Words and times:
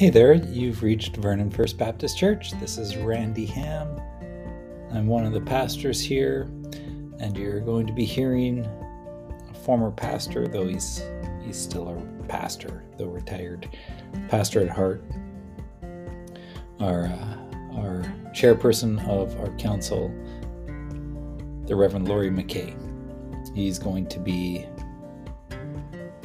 Hey 0.00 0.08
there, 0.08 0.32
you've 0.32 0.82
reached 0.82 1.16
Vernon 1.16 1.50
First 1.50 1.76
Baptist 1.76 2.16
Church. 2.16 2.52
This 2.52 2.78
is 2.78 2.96
Randy 2.96 3.44
Ham. 3.44 4.00
I'm 4.90 5.06
one 5.06 5.26
of 5.26 5.34
the 5.34 5.42
pastors 5.42 6.00
here, 6.00 6.44
and 7.18 7.36
you're 7.36 7.60
going 7.60 7.86
to 7.86 7.92
be 7.92 8.06
hearing 8.06 8.64
a 9.50 9.54
former 9.54 9.90
pastor, 9.90 10.48
though 10.48 10.66
he's 10.66 11.02
he's 11.42 11.58
still 11.58 11.86
a 11.90 12.24
pastor, 12.28 12.82
though 12.96 13.08
retired 13.08 13.68
pastor 14.30 14.62
at 14.62 14.70
heart. 14.70 15.04
Our 16.80 17.04
uh, 17.04 17.36
our 17.76 18.02
chairperson 18.32 19.06
of 19.06 19.38
our 19.38 19.54
council, 19.58 20.08
the 21.66 21.76
Reverend 21.76 22.08
Laurie 22.08 22.30
MacKay. 22.30 22.74
He's 23.54 23.78
going 23.78 24.06
to 24.06 24.18
be 24.18 24.66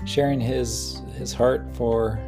sharing 0.05 0.39
his 0.39 1.01
his 1.17 1.33
heart 1.33 1.75
for 1.75 2.21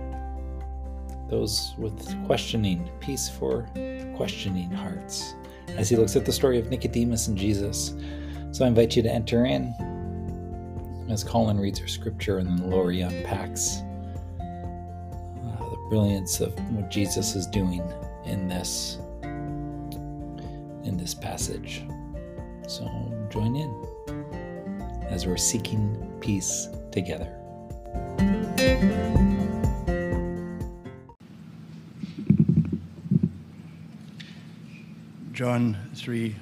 those 1.30 1.73
with 1.77 2.26
questioning, 2.26 2.90
peace 2.99 3.30
for 3.30 3.68
questioning 4.16 4.72
hearts, 4.72 5.35
as 5.70 5.90
he 5.90 5.95
looks 5.95 6.16
at 6.16 6.26
the 6.26 6.31
story 6.31 6.58
of 6.58 6.70
Nicodemus 6.70 7.27
and 7.27 7.38
Jesus. 7.38 7.94
So 8.52 8.66
I 8.66 8.68
invite 8.68 8.95
you 8.95 9.04
to 9.04 9.12
enter 9.12 9.45
in 9.45 9.73
as 11.09 11.23
Colin 11.23 11.59
reads 11.59 11.80
our 11.80 11.88
scripture 11.88 12.38
and 12.40 12.48
then 12.48 12.70
Laurie 12.70 13.02
unpacks 13.02 13.77
uh, 14.40 15.70
the 15.70 15.85
brilliance 15.90 16.41
of 16.41 16.54
what 16.73 16.90
Jesus 16.90 17.35
is 17.35 17.48
doing 17.48 17.82
in 18.26 18.48
this 18.48 18.99
in 20.84 20.98
this 20.98 21.13
passage. 21.13 21.84
So 22.68 22.85
join 23.30 23.55
in 23.55 25.05
as 25.09 25.26
we're 25.26 25.38
seeking 25.38 26.18
peace 26.21 26.70
together. 26.91 27.34
John 35.38 35.77
3, 35.93 36.35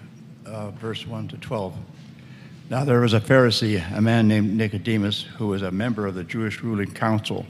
uh, 0.46 0.72
verse 0.72 1.06
1 1.06 1.28
to 1.28 1.38
12. 1.38 1.76
Now 2.70 2.86
there 2.86 3.02
was 3.02 3.14
a 3.14 3.20
Pharisee, 3.20 3.84
a 3.94 4.00
man 4.00 4.30
named 4.30 4.54
Nicodemus, 4.56 5.24
who 5.24 5.48
was 5.48 5.64
a 5.64 5.70
member 5.70 6.08
of 6.08 6.16
the 6.16 6.24
Jewish 6.24 6.62
ruling 6.62 6.94
council. 6.94 7.46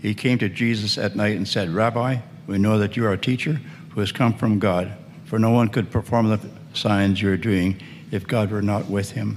He 0.00 0.14
came 0.14 0.38
to 0.38 0.48
Jesus 0.48 0.96
at 0.96 1.16
night 1.16 1.36
and 1.36 1.48
said, 1.48 1.70
Rabbi, 1.70 2.18
we 2.46 2.58
know 2.58 2.78
that 2.78 2.96
you 2.96 3.04
are 3.06 3.12
a 3.12 3.18
teacher 3.18 3.54
who 3.88 3.98
has 3.98 4.12
come 4.12 4.32
from 4.34 4.60
God, 4.60 4.92
for 5.24 5.40
no 5.40 5.50
one 5.50 5.68
could 5.68 5.90
perform 5.90 6.28
the 6.28 6.38
signs 6.74 7.20
you 7.20 7.32
are 7.32 7.36
doing 7.36 7.82
if 8.12 8.28
God 8.28 8.52
were 8.52 8.62
not 8.62 8.88
with 8.88 9.10
him. 9.10 9.36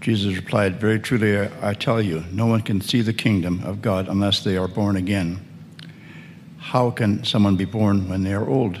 Jesus 0.00 0.36
replied, 0.36 0.80
Very 0.80 1.00
truly, 1.00 1.50
I 1.60 1.74
tell 1.74 2.00
you, 2.00 2.24
no 2.32 2.46
one 2.46 2.62
can 2.62 2.80
see 2.80 3.02
the 3.02 3.12
kingdom 3.12 3.62
of 3.62 3.82
God 3.82 4.08
unless 4.08 4.42
they 4.42 4.56
are 4.56 4.68
born 4.68 4.96
again. 4.96 5.46
How 6.56 6.90
can 6.90 7.24
someone 7.24 7.56
be 7.56 7.66
born 7.66 8.08
when 8.08 8.24
they 8.24 8.32
are 8.32 8.48
old? 8.48 8.80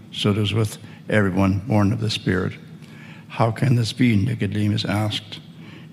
So 0.11 0.31
it 0.31 0.37
is 0.37 0.53
with 0.53 0.77
everyone 1.09 1.59
born 1.59 1.91
of 1.93 2.01
the 2.01 2.09
Spirit. 2.09 2.53
How 3.27 3.51
can 3.51 3.75
this 3.75 3.93
be? 3.93 4.15
Nicodemus 4.15 4.85
asked. 4.85 5.39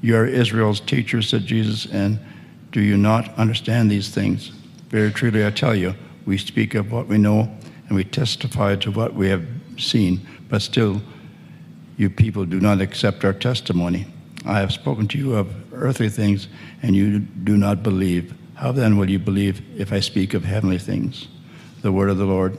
You 0.01 0.17
are 0.17 0.27
Israel's 0.27 0.81
teacher, 0.81 1.23
said 1.23 1.47
Jesus, 1.47 1.87
and 1.87 2.19
do 2.73 2.81
you 2.81 2.97
not 2.97 3.33
understand 3.39 3.91
these 3.91 4.09
things? 4.09 4.49
Very 4.89 5.11
truly, 5.13 5.45
I 5.47 5.51
tell 5.51 5.75
you, 5.75 5.95
we 6.27 6.39
speak 6.39 6.75
of 6.75 6.93
what 6.93 7.07
we 7.07 7.19
know 7.19 7.51
and 7.89 7.97
we 7.97 8.05
testify 8.05 8.77
to 8.77 8.91
what 8.91 9.15
we 9.15 9.29
have 9.29 9.47
seen, 9.79 10.27
but 10.49 10.63
still, 10.63 11.01
you 11.97 12.11
people 12.11 12.45
do 12.45 12.61
not 12.61 12.81
accept 12.81 13.25
our 13.25 13.33
testimony. 13.33 14.07
I 14.45 14.61
have 14.61 14.73
spoken 14.73 15.09
to 15.09 15.19
you 15.19 15.35
of 15.35 15.49
earthly 15.73 16.09
things, 16.09 16.49
and 16.83 16.95
you 16.95 17.19
do 17.19 17.57
not 17.57 17.83
believe. 17.83 18.35
How 18.55 18.73
then 18.73 18.97
will 18.97 19.11
you 19.11 19.19
believe 19.19 19.63
if 19.79 19.93
I 19.93 20.01
speak 20.01 20.35
of 20.35 20.45
heavenly 20.45 20.79
things? 20.79 21.29
The 21.83 21.93
word 21.93 22.11
of 22.11 22.19
the 22.19 22.25
Lord. 22.25 22.59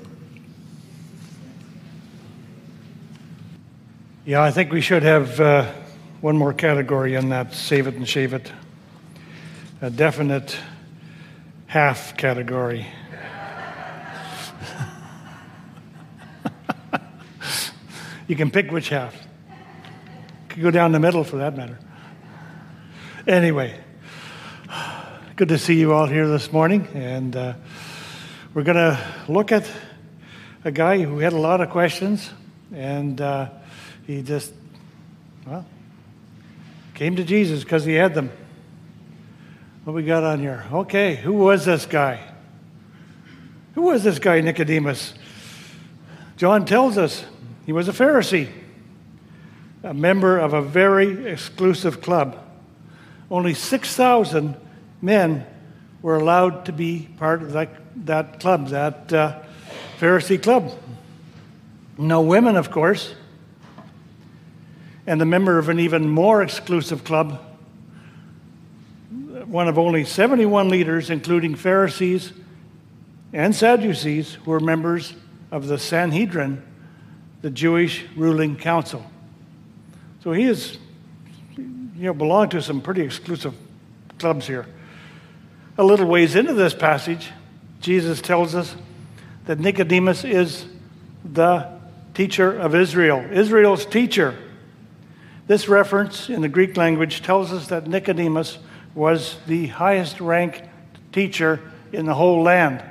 Yeah, 4.30 4.44
I 4.44 4.52
think 4.52 4.72
we 4.72 4.82
should 4.82 5.02
have 5.02 5.40
uh, 5.40 5.72
one 6.22 6.38
more 6.38 6.54
category 6.54 7.16
in 7.16 7.30
that 7.30 7.52
save 7.52 7.88
it 7.88 7.96
and 7.96 8.08
shave 8.08 8.36
it. 8.36 8.52
A 9.82 9.90
definite 9.90 10.56
half 11.66 12.16
category. 12.16 12.86
you 18.28 18.36
can 18.36 18.52
pick 18.52 18.70
which 18.72 18.90
half. 18.90 19.16
Could 20.50 20.62
go 20.62 20.70
down 20.70 20.92
the 20.92 21.00
middle 21.00 21.24
for 21.24 21.38
that 21.38 21.58
matter. 21.58 21.80
Anyway, 23.26 23.80
good 25.38 25.48
to 25.48 25.58
see 25.58 25.80
you 25.80 25.92
all 25.92 26.06
here 26.06 26.28
this 26.28 26.54
morning, 26.54 26.88
and 26.94 27.36
uh, 27.36 27.56
we're 28.54 28.62
going 28.62 28.78
to 28.78 29.00
look 29.28 29.52
at 29.52 29.68
a 30.64 30.72
guy 30.72 31.02
who 31.02 31.18
had 31.18 31.34
a 31.34 31.40
lot 31.40 31.62
of 31.62 31.72
questions, 31.72 32.30
and 32.72 33.20
uh, 33.22 33.50
he 34.10 34.24
just, 34.24 34.52
well, 35.46 35.64
came 36.96 37.16
to 37.18 37.24
Jesus 37.24 37.64
because 37.64 37.86
he 37.86 37.94
had 37.94 38.16
them. 38.16 38.32
What 39.84 39.94
we 39.94 40.02
got 40.02 40.24
on 40.24 40.40
here? 40.40 40.66
Okay, 40.74 41.16
who 41.16 41.34
was 41.34 41.66
this 41.66 41.86
guy? 41.86 42.20
Who 43.76 43.84
was 43.84 44.04
this 44.04 44.18
guy, 44.18 44.42
Nicodemus? 44.42 45.14
John 46.38 46.66
tells 46.66 46.98
us 46.98 47.24
he 47.68 47.72
was 47.72 47.88
a 47.88 47.92
Pharisee, 47.92 48.50
a 49.84 49.94
member 49.94 50.40
of 50.40 50.54
a 50.54 50.62
very 50.64 51.28
exclusive 51.28 52.02
club. 52.02 52.36
Only 53.30 53.54
6,000 53.54 54.56
men 55.04 55.46
were 56.02 56.16
allowed 56.16 56.66
to 56.66 56.72
be 56.72 57.10
part 57.18 57.44
of 57.44 57.52
that, 57.52 57.70
that 58.08 58.40
club, 58.40 58.70
that 58.70 59.14
uh, 59.14 59.40
Pharisee 60.00 60.42
club. 60.42 60.76
No 62.00 62.22
women, 62.22 62.56
of 62.56 62.72
course 62.72 63.14
and 65.10 65.20
a 65.24 65.26
member 65.26 65.58
of 65.58 65.70
an 65.70 65.80
even 65.80 66.08
more 66.08 66.44
exclusive 66.44 67.04
club, 67.04 67.42
one 69.48 69.68
of 69.68 69.80
only 69.80 70.06
71 70.06 70.70
leaders, 70.70 71.10
including 71.10 71.56
Pharisees 71.56 72.32
and 73.34 73.56
Sadducees, 73.56 74.36
who 74.36 74.52
were 74.52 74.60
members 74.60 75.16
of 75.50 75.66
the 75.66 75.80
Sanhedrin, 75.80 76.62
the 77.42 77.50
Jewish 77.50 78.06
ruling 78.16 78.56
council. 78.56 79.04
So 80.24 80.32
he 80.32 80.44
is, 80.44 80.78
you 81.58 81.90
know, 81.96 82.14
belonged 82.14 82.52
to 82.52 82.62
some 82.62 82.80
pretty 82.80 83.02
exclusive 83.02 83.56
clubs 84.20 84.46
here. 84.46 84.68
A 85.80 85.84
little 85.84 86.06
ways 86.06 86.36
into 86.36 86.54
this 86.54 86.76
passage, 86.76 87.32
Jesus 87.82 88.22
tells 88.22 88.54
us 88.54 88.76
that 89.46 89.58
Nicodemus 89.58 90.24
is 90.24 90.68
the 91.26 91.68
teacher 92.14 92.56
of 92.56 92.76
Israel, 92.76 93.26
Israel's 93.32 93.88
teacher. 93.88 94.38
This 95.50 95.68
reference 95.68 96.30
in 96.30 96.42
the 96.42 96.48
Greek 96.48 96.78
language 96.78 97.24
tells 97.24 97.52
us 97.52 97.70
that 97.70 97.88
Nicodemus 97.88 98.60
was 98.94 99.38
the 99.48 99.66
highest 99.66 100.22
ranked 100.22 100.62
teacher 101.12 101.60
in 101.92 102.06
the 102.06 102.14
whole 102.14 102.44
land, 102.44 102.84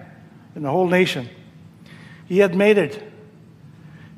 in 0.56 0.64
the 0.64 0.68
whole 0.68 0.88
nation. 0.88 1.28
He 2.26 2.38
had 2.38 2.56
made 2.56 2.76
it. 2.76 3.00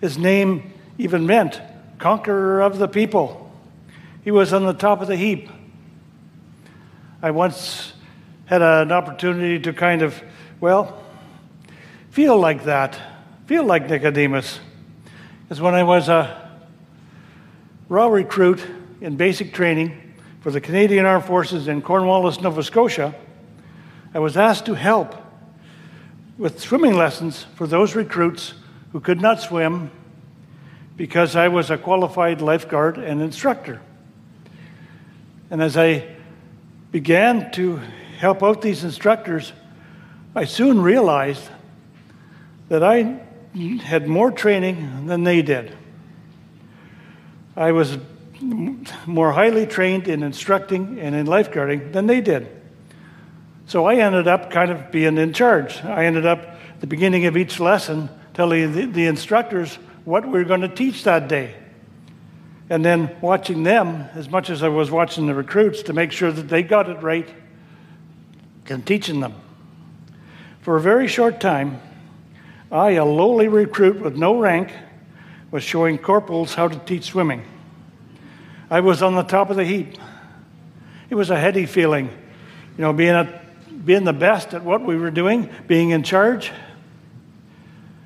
His 0.01 0.17
name 0.17 0.73
even 0.97 1.27
meant 1.27 1.61
conqueror 1.99 2.63
of 2.63 2.79
the 2.79 2.89
people. 2.89 3.53
He 4.25 4.31
was 4.31 4.55
on 4.55 4.65
the 4.65 4.73
top 4.73 5.03
of 5.03 5.09
the 5.09 5.17
heap. 5.17 5.51
I 7.21 7.33
once 7.33 7.93
had 8.47 8.63
an 8.63 8.91
opportunity 8.91 9.61
to 9.61 9.75
kind 9.75 10.01
of, 10.01 10.19
well, 10.63 11.05
feel 12.09 12.39
like 12.39 12.65
that, 12.65 12.99
feel 13.45 13.65
like 13.65 13.87
Nicodemus. 13.87 14.61
Because 15.43 15.61
when 15.61 15.75
I 15.75 15.83
was 15.83 16.09
a 16.09 16.50
raw 17.91 18.07
recruit 18.07 18.65
in 19.01 19.17
basic 19.17 19.53
training 19.53 20.15
for 20.41 20.53
the 20.53 20.61
Canadian 20.61 21.05
Armed 21.05 21.25
Forces 21.25 21.67
in 21.67 21.83
Cornwallis, 21.83 22.41
Nova 22.41 22.63
Scotia, 22.63 23.13
I 24.15 24.21
was 24.21 24.37
asked 24.37 24.67
to 24.67 24.75
help 24.75 25.17
with 26.39 26.61
swimming 26.61 26.95
lessons 26.95 27.47
for 27.57 27.67
those 27.67 27.97
recruits 27.97 28.55
who 28.93 29.01
could 29.01 29.21
not 29.21 29.41
swim 29.41 29.91
because 30.97 31.35
I 31.35 31.49
was 31.49 31.69
a 31.69 31.77
qualified 31.77 32.41
lifeguard 32.41 32.97
and 32.97 33.21
instructor. 33.21 33.81
And 35.51 35.61
as 35.61 35.77
I 35.77 36.07
began 36.93 37.51
to 37.53 37.81
help 38.19 38.41
out 38.45 38.63
these 38.63 38.85
instructors, 38.85 39.53
I 40.37 40.45
soon 40.45 40.81
realized 40.81 41.49
that 42.69 42.85
I 42.85 43.21
had 43.83 44.07
more 44.07 44.31
training 44.31 45.07
than 45.07 45.25
they 45.25 45.43
did. 45.43 45.77
I 47.61 47.73
was 47.73 47.99
more 49.05 49.33
highly 49.33 49.67
trained 49.67 50.09
in 50.09 50.23
instructing 50.23 50.99
and 50.99 51.15
in 51.15 51.27
lifeguarding 51.27 51.93
than 51.93 52.07
they 52.07 52.23
did. 52.23 52.49
So 53.67 53.85
I 53.85 53.97
ended 53.97 54.27
up 54.27 54.51
kind 54.51 54.71
of 54.71 54.91
being 54.91 55.19
in 55.19 55.35
charge. 55.35 55.77
I 55.85 56.07
ended 56.07 56.25
up 56.25 56.39
at 56.39 56.81
the 56.81 56.87
beginning 56.87 57.27
of 57.27 57.37
each 57.37 57.61
lesson 57.61 58.09
telling 58.33 58.73
the, 58.73 58.87
the 58.87 59.07
instructors 59.07 59.75
what 60.07 60.25
we 60.25 60.39
were 60.39 60.45
going 60.45 60.63
to 60.63 60.69
teach 60.69 61.05
that 61.05 61.29
day. 61.29 61.55
And 62.71 62.83
then 62.83 63.15
watching 63.21 63.63
them 63.63 64.09
as 64.15 64.31
much 64.31 64.49
as 64.49 64.63
I 64.63 64.69
was 64.69 64.91
watching 64.91 65.27
the 65.27 65.35
recruits 65.35 65.83
to 65.83 65.93
make 65.93 66.13
sure 66.13 66.33
that 66.33 66.49
they 66.49 66.63
got 66.63 66.89
it 66.89 67.03
right 67.03 67.29
and 68.71 68.87
teaching 68.87 69.21
them. 69.21 69.35
For 70.63 70.77
a 70.77 70.81
very 70.81 71.09
short 71.09 71.41
time, 71.41 71.79
I, 72.73 72.93
a 72.93 73.05
lowly 73.05 73.49
recruit 73.49 74.01
with 74.01 74.17
no 74.17 74.41
rank, 74.41 74.73
was 75.51 75.63
showing 75.63 75.99
corporals 75.99 76.55
how 76.55 76.69
to 76.69 76.79
teach 76.81 77.05
swimming. 77.05 77.45
I 78.71 78.81
was 78.81 79.03
on 79.03 79.17
the 79.17 79.23
top 79.23 79.51
of 79.51 79.57
the 79.57 79.65
heap. 79.65 79.99
It 81.09 81.17
was 81.17 81.31
a 81.31 81.39
heady 81.39 81.67
feeling, 81.67 82.07
you 82.07 82.83
know, 82.83 82.93
being, 82.93 83.15
a, 83.15 83.43
being 83.85 84.05
the 84.05 84.13
best 84.13 84.55
at 84.55 84.63
what 84.63 84.83
we 84.83 84.97
were 84.97 85.11
doing, 85.11 85.51
being 85.67 85.91
in 85.91 86.05
charge. 86.05 86.53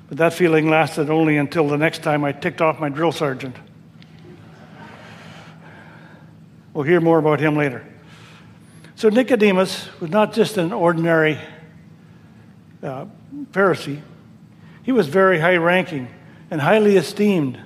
But 0.09 0.17
that 0.17 0.33
feeling 0.33 0.69
lasted 0.69 1.09
only 1.09 1.37
until 1.37 1.67
the 1.67 1.77
next 1.77 2.01
time 2.01 2.23
I 2.23 2.31
ticked 2.31 2.61
off 2.61 2.79
my 2.79 2.89
drill 2.89 3.11
sergeant. 3.11 3.55
We'll 6.73 6.83
hear 6.83 6.99
more 6.99 7.19
about 7.19 7.39
him 7.39 7.55
later. 7.55 7.85
So 8.95 9.09
Nicodemus 9.09 9.87
was 9.99 10.09
not 10.09 10.33
just 10.33 10.57
an 10.57 10.73
ordinary 10.73 11.37
uh, 12.81 13.05
Pharisee, 13.51 14.01
he 14.83 14.91
was 14.91 15.07
very 15.07 15.39
high 15.39 15.57
ranking 15.57 16.07
and 16.51 16.61
highly 16.61 16.97
esteemed 16.97 17.59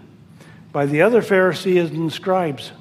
by 0.71 0.85
the 0.85 1.01
other 1.01 1.21
Pharisees 1.21 1.89
and 1.89 2.11
scribes. 2.11 2.71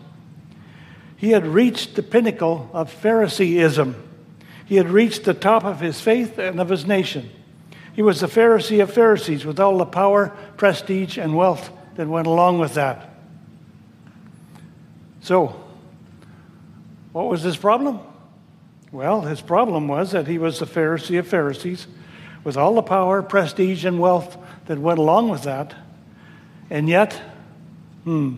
He 1.17 1.31
had 1.31 1.47
reached 1.47 1.97
the 1.97 2.03
pinnacle 2.03 2.71
of 2.73 2.93
Phariseeism. 2.93 3.95
He 4.67 4.77
had 4.77 4.89
reached 4.89 5.25
the 5.25 5.35
top 5.35 5.65
of 5.65 5.81
his 5.81 6.01
faith 6.01 6.39
and 6.39 6.61
of 6.61 6.69
his 6.69 6.87
nation. 6.87 7.31
He 7.93 8.03
was 8.03 8.21
the 8.21 8.29
Pharisee 8.29 8.81
of 8.81 8.93
Pharisees 8.93 9.45
with 9.45 9.59
all 9.59 9.79
the 9.79 9.87
power, 9.87 10.29
prestige, 10.57 11.19
and 11.19 11.37
wealth 11.37 11.71
that 11.97 12.07
went 12.07 12.29
along 12.29 12.61
with 12.61 12.75
that. 12.75 13.11
So, 15.21 15.61
what 17.13 17.27
was 17.27 17.43
his 17.43 17.57
problem? 17.57 17.99
Well, 18.93 19.23
his 19.23 19.41
problem 19.41 19.89
was 19.89 20.13
that 20.13 20.29
he 20.29 20.39
was 20.39 20.61
the 20.61 20.67
Pharisee 20.67 21.19
of 21.19 21.27
Pharisees 21.27 21.89
with 22.45 22.57
all 22.57 22.75
the 22.77 22.83
power, 22.83 23.23
prestige, 23.23 23.85
and 23.85 23.99
wealth 23.99 24.37
that 24.67 24.79
went 24.79 24.99
along 25.01 25.29
with 25.29 25.43
that. 25.43 25.75
And 26.71 26.89
yet, 26.89 27.15
hmm, 28.05 28.37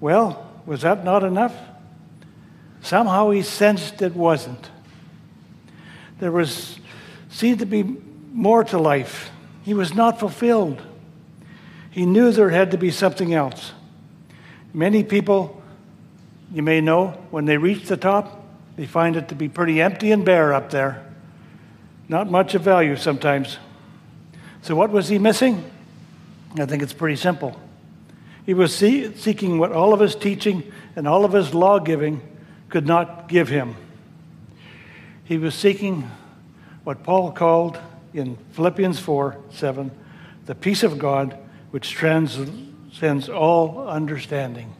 well, 0.00 0.50
was 0.66 0.82
that 0.82 1.04
not 1.04 1.24
enough? 1.24 1.54
Somehow 2.82 3.30
he 3.30 3.42
sensed 3.42 4.02
it 4.02 4.14
wasn't. 4.14 4.70
There 6.20 6.30
was 6.30 6.78
seemed 7.30 7.58
to 7.58 7.66
be 7.66 7.82
more 8.32 8.62
to 8.64 8.78
life. 8.78 9.30
He 9.64 9.74
was 9.74 9.94
not 9.94 10.20
fulfilled. 10.20 10.80
He 11.90 12.06
knew 12.06 12.30
there 12.30 12.50
had 12.50 12.70
to 12.70 12.78
be 12.78 12.90
something 12.90 13.34
else. 13.34 13.72
Many 14.72 15.02
people, 15.02 15.62
you 16.52 16.62
may 16.62 16.80
know, 16.80 17.08
when 17.30 17.44
they 17.44 17.56
reach 17.56 17.86
the 17.86 17.96
top, 17.96 18.44
they 18.76 18.86
find 18.86 19.16
it 19.16 19.28
to 19.28 19.34
be 19.34 19.48
pretty 19.48 19.80
empty 19.80 20.12
and 20.12 20.24
bare 20.24 20.52
up 20.52 20.70
there. 20.70 21.04
Not 22.08 22.30
much 22.30 22.54
of 22.54 22.62
value 22.62 22.96
sometimes. 22.96 23.58
So, 24.62 24.74
what 24.74 24.90
was 24.90 25.08
he 25.08 25.18
missing? 25.18 25.70
I 26.58 26.66
think 26.66 26.82
it's 26.82 26.92
pretty 26.92 27.16
simple. 27.16 27.60
He 28.44 28.54
was 28.54 28.74
see- 28.74 29.14
seeking 29.16 29.58
what 29.58 29.72
all 29.72 29.92
of 29.92 30.00
his 30.00 30.14
teaching 30.14 30.64
and 30.96 31.08
all 31.08 31.24
of 31.24 31.32
his 31.32 31.54
law 31.54 31.78
giving 31.78 32.20
could 32.68 32.86
not 32.86 33.28
give 33.28 33.48
him. 33.48 33.76
He 35.24 35.38
was 35.38 35.54
seeking 35.54 36.10
what 36.84 37.02
Paul 37.02 37.32
called 37.32 37.78
in 38.12 38.36
Philippians 38.52 38.98
4 38.98 39.36
7, 39.50 39.90
the 40.46 40.54
peace 40.54 40.82
of 40.82 40.98
God 40.98 41.38
which 41.70 41.90
transcends 41.90 43.28
all 43.28 43.88
understanding. 43.88 44.74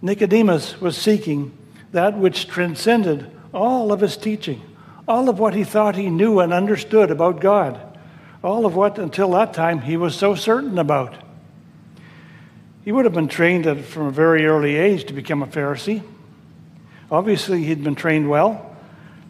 Nicodemus 0.00 0.80
was 0.80 0.96
seeking 0.96 1.56
that 1.92 2.16
which 2.16 2.46
transcended 2.46 3.30
all 3.52 3.92
of 3.92 4.00
his 4.00 4.16
teaching, 4.16 4.60
all 5.08 5.28
of 5.28 5.38
what 5.38 5.54
he 5.54 5.64
thought 5.64 5.96
he 5.96 6.10
knew 6.10 6.40
and 6.40 6.52
understood 6.52 7.10
about 7.10 7.40
God, 7.40 7.93
all 8.44 8.66
of 8.66 8.76
what 8.76 8.98
until 8.98 9.30
that 9.30 9.54
time 9.54 9.80
he 9.80 9.96
was 9.96 10.14
so 10.14 10.34
certain 10.34 10.78
about. 10.78 11.14
He 12.84 12.92
would 12.92 13.06
have 13.06 13.14
been 13.14 13.28
trained 13.28 13.84
from 13.86 14.06
a 14.06 14.10
very 14.10 14.44
early 14.44 14.76
age 14.76 15.06
to 15.06 15.14
become 15.14 15.42
a 15.42 15.46
Pharisee. 15.46 16.02
Obviously, 17.10 17.64
he'd 17.64 17.82
been 17.82 17.94
trained 17.94 18.28
well. 18.28 18.76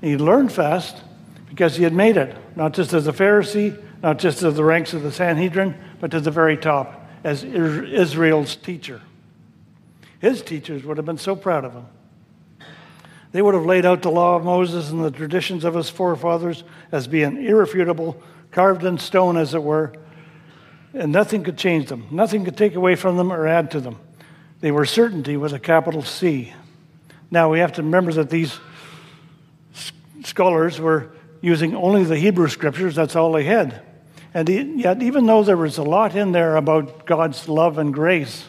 He 0.01 0.17
learned 0.17 0.53
fast, 0.53 0.97
because 1.49 1.77
he 1.77 1.85
had 1.85 1.93
made 1.93 2.17
it, 2.17 2.37
not 2.57 2.75
just 2.75 2.93
as 2.93 3.07
a 3.07 3.13
Pharisee, 3.13 3.81
not 4.03 4.19
just 4.19 4.43
as 4.43 4.57
the 4.57 4.65
ranks 4.65 4.93
of 4.93 5.03
the 5.03 5.13
Sanhedrin, 5.13 5.77
but 6.01 6.11
to 6.11 6.21
the 6.21 6.33
very 6.33 6.57
top 6.57 7.09
as 7.23 7.45
Israel's 7.45 8.57
teacher. 8.57 9.01
His 10.19 10.43
teachers 10.43 10.85
would 10.85 10.97
have 10.97 11.07
been 11.07 11.19
so 11.19 11.37
proud 11.37 11.65
of 11.65 11.75
him. 11.75 11.87
They 13.31 13.43
would 13.43 13.55
have 13.55 13.67
laid 13.67 13.87
out 13.87 14.03
the 14.03 14.11
law 14.11 14.37
of 14.37 14.45
Moses 14.45 14.91
and 14.91 15.05
the 15.05 15.11
traditions 15.11 15.65
of 15.65 15.75
his 15.75 15.89
forefathers 15.89 16.65
as 16.91 17.07
being 17.07 17.45
irrefutable, 17.45 18.21
carved 18.55 18.85
in 18.85 18.97
stone, 18.99 19.37
as 19.37 19.53
it 19.53 19.63
were, 19.63 19.93
and 20.95 21.11
nothing 21.11 21.43
could 21.43 21.59
change 21.59 21.89
them. 21.89 22.07
Nothing 22.13 22.45
could 22.45 22.57
take 22.57 22.77
away 22.77 22.95
from 22.95 23.17
them 23.17 23.33
or 23.33 23.49
add 23.49 23.73
to 23.73 23.81
them. 23.81 23.99
They 24.61 24.71
were 24.71 24.87
certainty 24.87 25.37
with 25.37 25.53
a 25.53 25.59
capital 25.59 26.03
C. 26.03 26.55
Now, 27.33 27.51
we 27.51 27.59
have 27.59 27.73
to 27.73 27.83
remember 27.83 28.13
that 28.13 28.31
these 28.31 28.59
scholars 30.23 30.81
were 30.81 31.11
using 31.41 31.75
only 31.75 32.05
the 32.05 32.17
Hebrew 32.17 32.49
scriptures, 32.49 32.95
that's 32.95 33.17
all 33.17 33.33
they 33.33 33.45
had. 33.45 33.83
And 34.33 34.49
yet, 34.81 35.03
even 35.03 35.27
though 35.27 35.43
there 35.43 35.57
was 35.57 35.77
a 35.79 35.83
lot 35.83 36.15
in 36.15 36.33
there 36.33 36.57
about 36.57 37.07
God's 37.07 37.49
love 37.49 37.77
and 37.77 37.93
grace, 37.93 38.45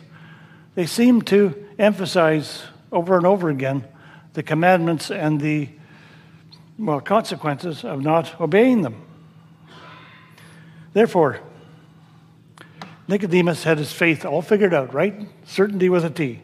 they 0.75 0.85
seemed 0.85 1.25
to 1.27 1.65
emphasize 1.77 2.63
over 2.91 3.17
and 3.17 3.25
over 3.25 3.49
again 3.49 3.83
the 4.33 4.43
commandments 4.43 5.09
and 5.09 5.41
the 5.41 5.69
well, 6.77 7.01
consequences 7.01 7.83
of 7.83 8.01
not 8.01 8.39
obeying 8.39 8.81
them. 8.81 9.01
Therefore, 10.95 11.41
Nicodemus 13.09 13.65
had 13.65 13.79
his 13.79 13.91
faith 13.91 14.23
all 14.23 14.41
figured 14.41 14.73
out, 14.73 14.93
right? 14.93 15.27
Certainty 15.43 15.89
with 15.89 16.05
a 16.05 16.09
T. 16.09 16.41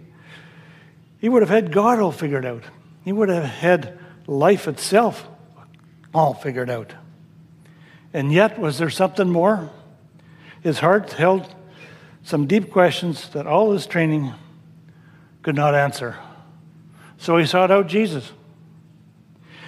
He 1.19 1.29
would 1.29 1.41
have 1.41 1.49
had 1.49 1.71
God 1.71 1.99
all 1.99 2.11
figured 2.11 2.45
out. 2.45 2.65
He 3.05 3.13
would 3.13 3.29
have 3.29 3.45
had 3.45 3.97
life 4.27 4.67
itself 4.67 5.25
all 6.13 6.33
figured 6.33 6.69
out. 6.69 6.93
And 8.11 8.29
yet, 8.29 8.59
was 8.59 8.77
there 8.77 8.89
something 8.89 9.29
more? 9.29 9.69
His 10.61 10.79
heart 10.79 11.13
held 11.13 11.55
some 12.21 12.45
deep 12.45 12.71
questions 12.71 13.29
that 13.29 13.47
all 13.47 13.71
his 13.71 13.87
training 13.87 14.33
could 15.43 15.55
not 15.55 15.73
answer. 15.73 16.17
So 17.17 17.37
he 17.37 17.45
sought 17.45 17.71
out 17.71 17.87
Jesus. 17.87 18.33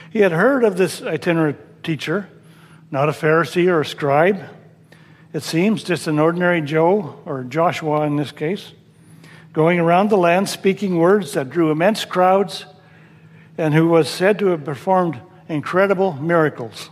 He 0.10 0.20
had 0.20 0.34
heard 0.34 0.66
of 0.66 0.76
this 0.76 1.02
itinerant 1.02 1.84
teacher, 1.84 2.28
not 2.92 3.08
a 3.08 3.14
Pharisee 3.14 3.70
or 3.70 3.80
a 3.80 3.86
scribe. 3.86 4.44
It 5.34 5.42
seems 5.42 5.84
just 5.84 6.06
an 6.06 6.20
ordinary 6.20 6.62
Joe, 6.62 7.20
or 7.26 7.44
Joshua 7.44 8.04
in 8.04 8.18
this 8.18 8.32
case, 8.32 8.72
going 9.52 9.80
around 9.80 10.10
the 10.10 10.18
land 10.18 10.48
speaking 10.48 11.00
words 11.00 11.34
that 11.34 11.50
drew 11.50 11.72
immense 11.72 12.06
crowds 12.06 12.66
and 13.58 13.74
who 13.74 13.88
was 13.88 14.08
said 14.08 14.38
to 14.40 14.48
have 14.48 14.64
performed 14.64 15.20
incredible 15.50 16.14
miracles. 16.14 16.92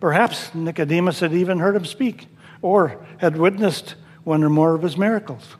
Perhaps 0.00 0.54
Nicodemus 0.54 1.20
had 1.20 1.34
even 1.34 1.58
heard 1.58 1.76
him 1.76 1.84
speak 1.84 2.28
or 2.62 3.04
had 3.18 3.36
witnessed 3.36 3.94
one 4.24 4.42
or 4.42 4.48
more 4.48 4.74
of 4.74 4.82
his 4.82 4.96
miracles. 4.96 5.56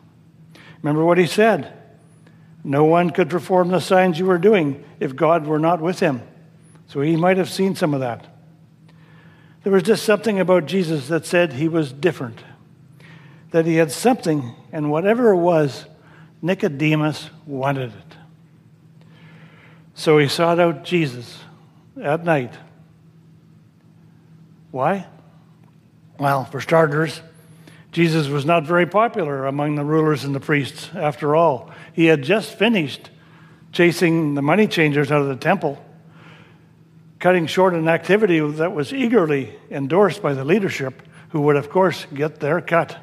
Remember 0.83 1.05
what 1.05 1.19
he 1.19 1.27
said 1.27 1.71
No 2.63 2.85
one 2.85 3.11
could 3.11 3.29
perform 3.29 3.69
the 3.69 3.81
signs 3.81 4.19
you 4.19 4.25
were 4.25 4.39
doing 4.39 4.83
if 5.01 5.15
God 5.15 5.47
were 5.47 5.59
not 5.59 5.83
with 5.83 6.01
him. 6.01 6.23
So 6.87 7.03
he 7.03 7.17
might 7.17 7.37
have 7.37 7.51
seen 7.51 7.75
some 7.75 7.93
of 7.93 8.01
that. 8.01 8.34
There 9.65 9.73
was 9.73 9.83
just 9.83 10.05
something 10.05 10.39
about 10.39 10.67
Jesus 10.67 11.09
that 11.09 11.27
said 11.27 11.55
he 11.55 11.69
was 11.69 11.93
different, 11.93 12.39
that 13.51 13.65
he 13.67 13.77
had 13.77 13.91
something, 13.91 14.55
and 14.71 14.91
whatever 14.91 15.31
it 15.31 15.39
was, 15.39 15.87
Nicodemus 16.43 17.31
wanted 17.47 17.91
it. 17.91 18.17
So 19.95 20.19
he 20.19 20.29
sought 20.29 20.61
out 20.61 20.85
Jesus 20.85 21.39
at 22.01 22.25
night. 22.25 22.53
Why? 24.71 25.07
Well, 26.19 26.45
for 26.45 26.61
starters, 26.61 27.21
Jesus 27.91 28.29
was 28.29 28.45
not 28.45 28.65
very 28.65 28.87
popular 28.87 29.47
among 29.47 29.77
the 29.77 29.85
rulers 29.85 30.25
and 30.25 30.35
the 30.35 30.41
priests. 30.41 30.91
After 30.95 31.35
all, 31.35 31.71
he 31.93 32.07
had 32.07 32.23
just 32.23 32.59
finished 32.59 33.09
chasing 33.73 34.35
the 34.35 34.43
money 34.43 34.67
changers 34.67 35.11
out 35.11 35.23
of 35.23 35.29
the 35.29 35.37
temple, 35.37 35.84
cutting 37.25 37.47
short 37.47 37.73
an 37.73 37.89
activity 37.89 38.39
that 38.39 38.75
was 38.75 38.93
eagerly 38.93 39.59
endorsed 39.71 40.21
by 40.21 40.35
the 40.35 40.45
leadership, 40.45 41.03
who 41.31 41.41
would, 41.41 41.57
of 41.57 41.71
course, 41.71 42.07
get 42.13 42.39
their 42.39 42.61
cut. 42.61 42.99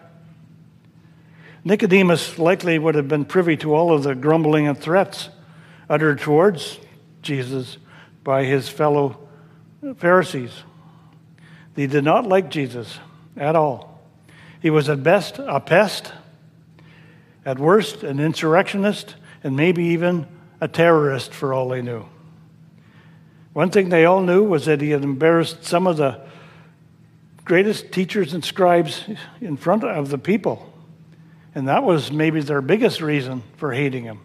Nicodemus 1.64 2.38
likely 2.38 2.78
would 2.78 2.94
have 2.94 3.08
been 3.08 3.26
privy 3.26 3.58
to 3.58 3.74
all 3.74 3.92
of 3.92 4.04
the 4.04 4.14
grumbling 4.14 4.68
and 4.68 4.78
threats 4.78 5.30
uttered 5.90 6.20
towards 6.20 6.80
Jesus 7.24 7.80
by 8.24 8.44
his 8.44 8.70
fellow 8.70 9.28
Pharisees. 9.98 10.54
They 11.74 11.88
did 11.88 12.04
not 12.04 12.28
like 12.28 12.52
Jesus 12.52 13.00
at 13.36 13.56
all. 13.56 14.04
He 14.62 14.70
was 14.70 14.88
at 14.88 15.02
best 15.02 15.40
a 15.40 15.60
pest, 15.60 16.14
at 17.44 17.58
worst 17.58 18.04
an 18.04 18.20
insurrectionist, 18.20 19.16
and 19.44 19.56
maybe 19.56 19.84
even 19.86 20.28
a 20.60 20.68
terrorist 20.68 21.34
for 21.34 21.56
all 21.56 21.70
they 21.70 21.82
knew. 21.82 22.06
One 23.54 23.70
thing 23.70 23.90
they 23.90 24.06
all 24.06 24.22
knew 24.22 24.44
was 24.44 24.66
that 24.66 24.82
he 24.82 24.92
had 24.92 25.04
embarrassed 25.04 25.66
some 25.66 25.88
of 25.88 25.98
the 25.98 26.22
greatest 27.44 27.92
teachers 27.92 28.34
and 28.34 28.44
scribes 28.46 29.04
in 29.42 29.58
front 29.58 29.84
of 29.84 30.10
the 30.10 30.18
people. 30.18 30.72
And 31.54 31.68
that 31.68 31.84
was 31.84 32.12
maybe 32.12 32.42
their 32.42 32.62
biggest 32.62 33.02
reason 33.02 33.44
for 33.58 33.74
hating 33.74 34.06
him. 34.06 34.22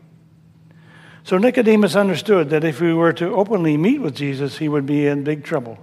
So 1.25 1.39
Nicodemus 1.39 1.97
understood 1.97 2.51
that 2.51 2.63
if 2.63 2.79
he 2.79 2.93
were 2.93 3.13
to 3.15 3.35
openly 3.35 3.77
meet 3.77 4.01
with 4.01 4.15
Jesus, 4.15 4.59
he 4.59 4.69
would 4.69 4.87
be 4.87 5.09
in 5.09 5.25
big 5.25 5.43
trouble. 5.43 5.77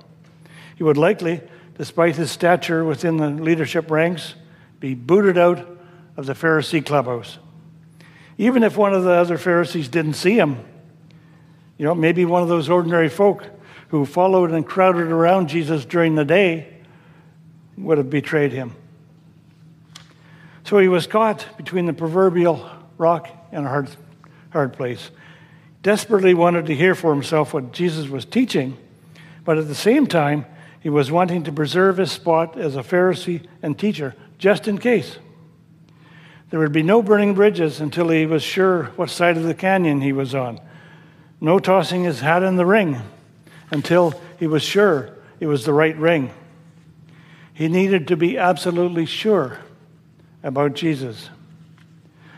He 0.78 0.84
would 0.84 0.96
likely, 0.96 1.42
despite 1.78 2.16
his 2.16 2.32
stature 2.32 2.86
within 2.86 3.18
the 3.18 3.30
leadership 3.30 3.92
ranks, 3.92 4.36
be 4.80 4.94
booted 4.94 5.38
out 5.38 5.68
of 6.16 6.28
the 6.28 6.34
Pharisee 6.34 6.86
clubhouse. 6.86 7.40
Even 8.38 8.64
if 8.64 8.78
one 8.78 8.94
of 8.94 9.04
the 9.04 9.12
other 9.12 9.38
Pharisees 9.38 9.90
didn't 9.90 10.14
see 10.14 10.38
him, 10.38 10.64
you 11.78 11.86
know, 11.86 11.96
maybe 11.96 12.26
one 12.26 12.42
of 12.42 12.50
those 12.50 12.70
ordinary 12.70 13.10
folk 13.10 13.44
who 13.90 14.06
followed 14.06 14.52
and 14.52 14.66
crowded 14.66 15.08
around 15.08 15.50
Jesus 15.50 15.86
during 15.86 16.16
the 16.16 16.26
day 16.26 16.68
would 17.78 17.98
have 17.98 18.10
betrayed 18.10 18.52
him. 18.52 18.76
So 20.64 20.80
he 20.80 20.88
was 20.88 21.08
caught 21.08 21.46
between 21.58 21.86
the 21.86 21.94
proverbial 21.94 22.70
rock 22.98 23.30
and 23.52 23.66
a 23.66 23.70
hard, 23.70 23.90
hard 24.52 24.74
place. 24.74 25.12
Desperately 25.82 26.34
wanted 26.34 26.68
to 26.68 26.76
hear 26.76 26.96
for 26.96 27.14
himself 27.14 27.54
what 27.54 27.74
Jesus 27.74 28.08
was 28.08 28.26
teaching, 28.26 28.78
but 29.44 29.58
at 29.58 29.68
the 29.68 29.76
same 29.76 30.08
time, 30.08 30.46
he 30.80 30.90
was 30.90 31.12
wanting 31.12 31.44
to 31.44 31.52
preserve 31.52 31.98
his 31.98 32.12
spot 32.12 32.58
as 32.58 32.76
a 32.76 32.82
Pharisee 32.82 33.46
and 33.62 33.78
teacher, 33.78 34.16
just 34.38 34.68
in 34.68 34.78
case. 34.78 35.18
There 36.50 36.60
would 36.60 36.72
be 36.72 36.84
no 36.84 37.02
burning 37.02 37.34
bridges 37.34 37.82
until 37.82 38.10
he 38.10 38.26
was 38.26 38.44
sure 38.44 38.86
what 38.96 39.10
side 39.10 39.38
of 39.38 39.44
the 39.44 39.54
canyon 39.54 40.02
he 40.02 40.14
was 40.14 40.36
on. 40.36 40.60
No 41.44 41.60
tossing 41.60 42.06
his 42.06 42.22
hat 42.22 42.42
in 42.42 42.56
the 42.56 42.66
ring 42.66 43.02
until 43.70 44.14
he 44.40 44.48
was 44.48 44.64
sure 44.64 45.10
it 45.42 45.48
was 45.48 45.66
the 45.66 45.74
right 45.74 45.96
ring. 45.98 46.32
He 47.54 47.68
needed 47.68 48.08
to 48.08 48.16
be 48.16 48.38
absolutely 48.38 49.06
sure 49.06 49.60
about 50.42 50.74
Jesus. 50.74 51.30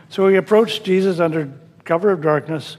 So 0.08 0.26
he 0.26 0.34
approached 0.34 0.82
Jesus 0.82 1.20
under 1.20 1.52
cover 1.84 2.10
of 2.10 2.20
darkness, 2.20 2.78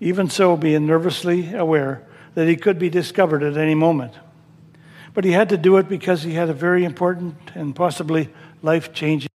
even 0.00 0.28
so, 0.28 0.54
being 0.54 0.86
nervously 0.86 1.54
aware 1.54 2.06
that 2.34 2.46
he 2.46 2.54
could 2.54 2.78
be 2.78 2.90
discovered 2.90 3.42
at 3.42 3.56
any 3.56 3.74
moment. 3.74 4.12
But 5.14 5.24
he 5.24 5.32
had 5.32 5.48
to 5.48 5.56
do 5.56 5.78
it 5.78 5.88
because 5.88 6.24
he 6.24 6.34
had 6.34 6.50
a 6.50 6.54
very 6.54 6.84
important 6.84 7.36
and 7.54 7.74
possibly 7.74 8.28
life 8.60 8.92
changing. 8.92 9.30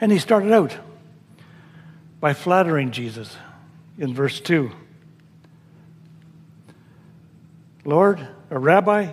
And 0.00 0.12
he 0.12 0.20
started 0.20 0.52
out 0.52 0.76
by 2.20 2.34
flattering 2.34 2.92
Jesus 2.92 3.36
in 3.98 4.14
verse 4.14 4.40
2. 4.40 4.70
Lord, 7.84 8.26
a 8.50 8.58
rabbi, 8.58 9.12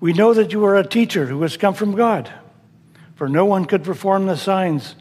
we 0.00 0.12
know 0.12 0.34
that 0.34 0.52
you 0.52 0.64
are 0.64 0.76
a 0.76 0.86
teacher 0.86 1.26
who 1.26 1.42
has 1.42 1.56
come 1.56 1.74
from 1.74 1.94
God, 1.94 2.30
for 3.14 3.28
no 3.28 3.44
one 3.44 3.64
could 3.64 3.84
perform 3.84 4.26
the 4.26 4.36
signs 4.36 4.96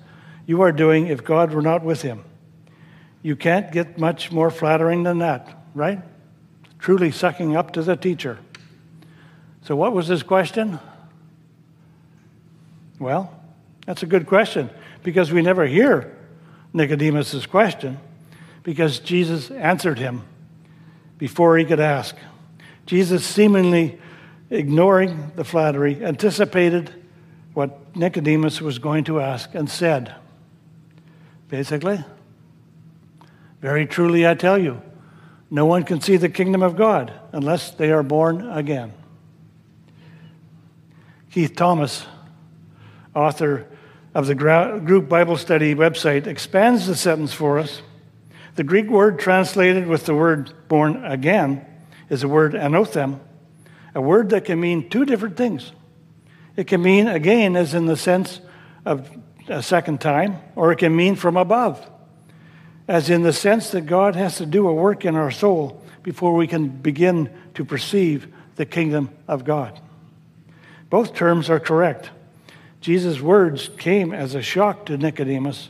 you 0.45 0.61
are 0.61 0.71
doing 0.71 1.07
if 1.07 1.23
God 1.23 1.53
were 1.53 1.61
not 1.61 1.83
with 1.83 2.01
him. 2.01 2.23
You 3.21 3.35
can't 3.35 3.71
get 3.71 3.97
much 3.97 4.31
more 4.31 4.49
flattering 4.49 5.03
than 5.03 5.19
that, 5.19 5.65
right? 5.75 6.01
Truly 6.79 7.11
sucking 7.11 7.55
up 7.55 7.73
to 7.73 7.83
the 7.83 7.95
teacher. 7.95 8.39
So, 9.63 9.75
what 9.75 9.93
was 9.93 10.07
his 10.07 10.23
question? 10.23 10.79
Well, 12.97 13.33
that's 13.85 14.03
a 14.03 14.07
good 14.07 14.25
question 14.25 14.69
because 15.03 15.31
we 15.31 15.41
never 15.41 15.65
hear 15.65 16.15
Nicodemus's 16.73 17.45
question 17.45 17.99
because 18.63 18.99
Jesus 18.99 19.51
answered 19.51 19.99
him 19.99 20.23
before 21.17 21.57
he 21.57 21.65
could 21.65 21.79
ask. 21.79 22.15
Jesus, 22.85 23.25
seemingly 23.25 23.99
ignoring 24.49 25.31
the 25.35 25.43
flattery, 25.43 26.03
anticipated 26.03 26.93
what 27.53 27.95
Nicodemus 27.95 28.61
was 28.61 28.79
going 28.79 29.03
to 29.05 29.19
ask 29.19 29.53
and 29.53 29.69
said, 29.69 30.15
basically, 31.47 32.03
Very 33.61 33.85
truly 33.85 34.27
I 34.27 34.33
tell 34.33 34.57
you, 34.57 34.81
no 35.49 35.65
one 35.65 35.83
can 35.83 35.99
see 36.01 36.17
the 36.17 36.29
kingdom 36.29 36.63
of 36.63 36.75
God 36.75 37.13
unless 37.33 37.71
they 37.71 37.91
are 37.91 38.03
born 38.03 38.49
again. 38.49 38.93
Keith 41.31 41.55
Thomas, 41.55 42.05
author 43.15 43.67
of 44.13 44.27
the 44.27 44.35
group 44.35 45.07
Bible 45.07 45.37
study 45.37 45.75
website, 45.75 46.27
expands 46.27 46.87
the 46.87 46.95
sentence 46.95 47.33
for 47.33 47.59
us. 47.59 47.81
The 48.61 48.67
Greek 48.67 48.91
word 48.91 49.17
translated 49.17 49.87
with 49.87 50.05
the 50.05 50.13
word 50.13 50.53
born 50.67 51.03
again 51.03 51.65
is 52.11 52.21
the 52.21 52.27
word 52.27 52.53
anothen, 52.53 53.19
a 53.95 54.01
word 54.01 54.29
that 54.29 54.45
can 54.45 54.59
mean 54.59 54.87
two 54.87 55.03
different 55.03 55.35
things. 55.35 55.71
It 56.55 56.67
can 56.67 56.79
mean 56.83 57.07
again, 57.07 57.55
as 57.55 57.73
in 57.73 57.87
the 57.87 57.97
sense 57.97 58.39
of 58.85 59.09
a 59.47 59.63
second 59.63 59.99
time, 59.99 60.37
or 60.55 60.71
it 60.71 60.75
can 60.75 60.95
mean 60.95 61.15
from 61.15 61.37
above, 61.37 61.89
as 62.87 63.09
in 63.09 63.23
the 63.23 63.33
sense 63.33 63.71
that 63.71 63.87
God 63.87 64.15
has 64.15 64.37
to 64.37 64.45
do 64.45 64.67
a 64.67 64.73
work 64.75 65.05
in 65.05 65.15
our 65.15 65.31
soul 65.31 65.83
before 66.03 66.35
we 66.35 66.45
can 66.45 66.67
begin 66.67 67.31
to 67.55 67.65
perceive 67.65 68.31
the 68.57 68.65
kingdom 68.67 69.09
of 69.27 69.43
God. 69.43 69.81
Both 70.91 71.15
terms 71.15 71.49
are 71.49 71.59
correct. 71.59 72.11
Jesus' 72.79 73.21
words 73.21 73.71
came 73.79 74.13
as 74.13 74.35
a 74.35 74.43
shock 74.43 74.85
to 74.85 74.99
Nicodemus, 74.99 75.69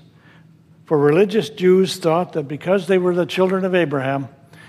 for 0.92 0.98
religious 0.98 1.50
Jews 1.50 1.96
thought 1.96 2.34
that 2.34 2.50
because 2.50 2.88
they 2.88 2.98
were 2.98 3.16
the 3.16 3.26
children 3.26 3.64
of 3.64 3.74
Abraham 3.74 4.28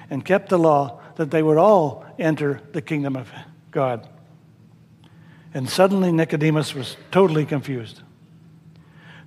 and 0.08 0.24
kept 0.24 0.50
the 0.50 0.56
law, 0.56 1.00
that 1.16 1.32
they 1.32 1.42
would 1.42 1.56
all 1.56 2.06
enter 2.16 2.60
the 2.70 2.80
kingdom 2.80 3.16
of 3.16 3.28
God. 3.72 4.08
And 5.52 5.68
suddenly 5.68 6.12
Nicodemus 6.12 6.76
was 6.76 6.96
totally 7.10 7.44
confused. 7.44 8.02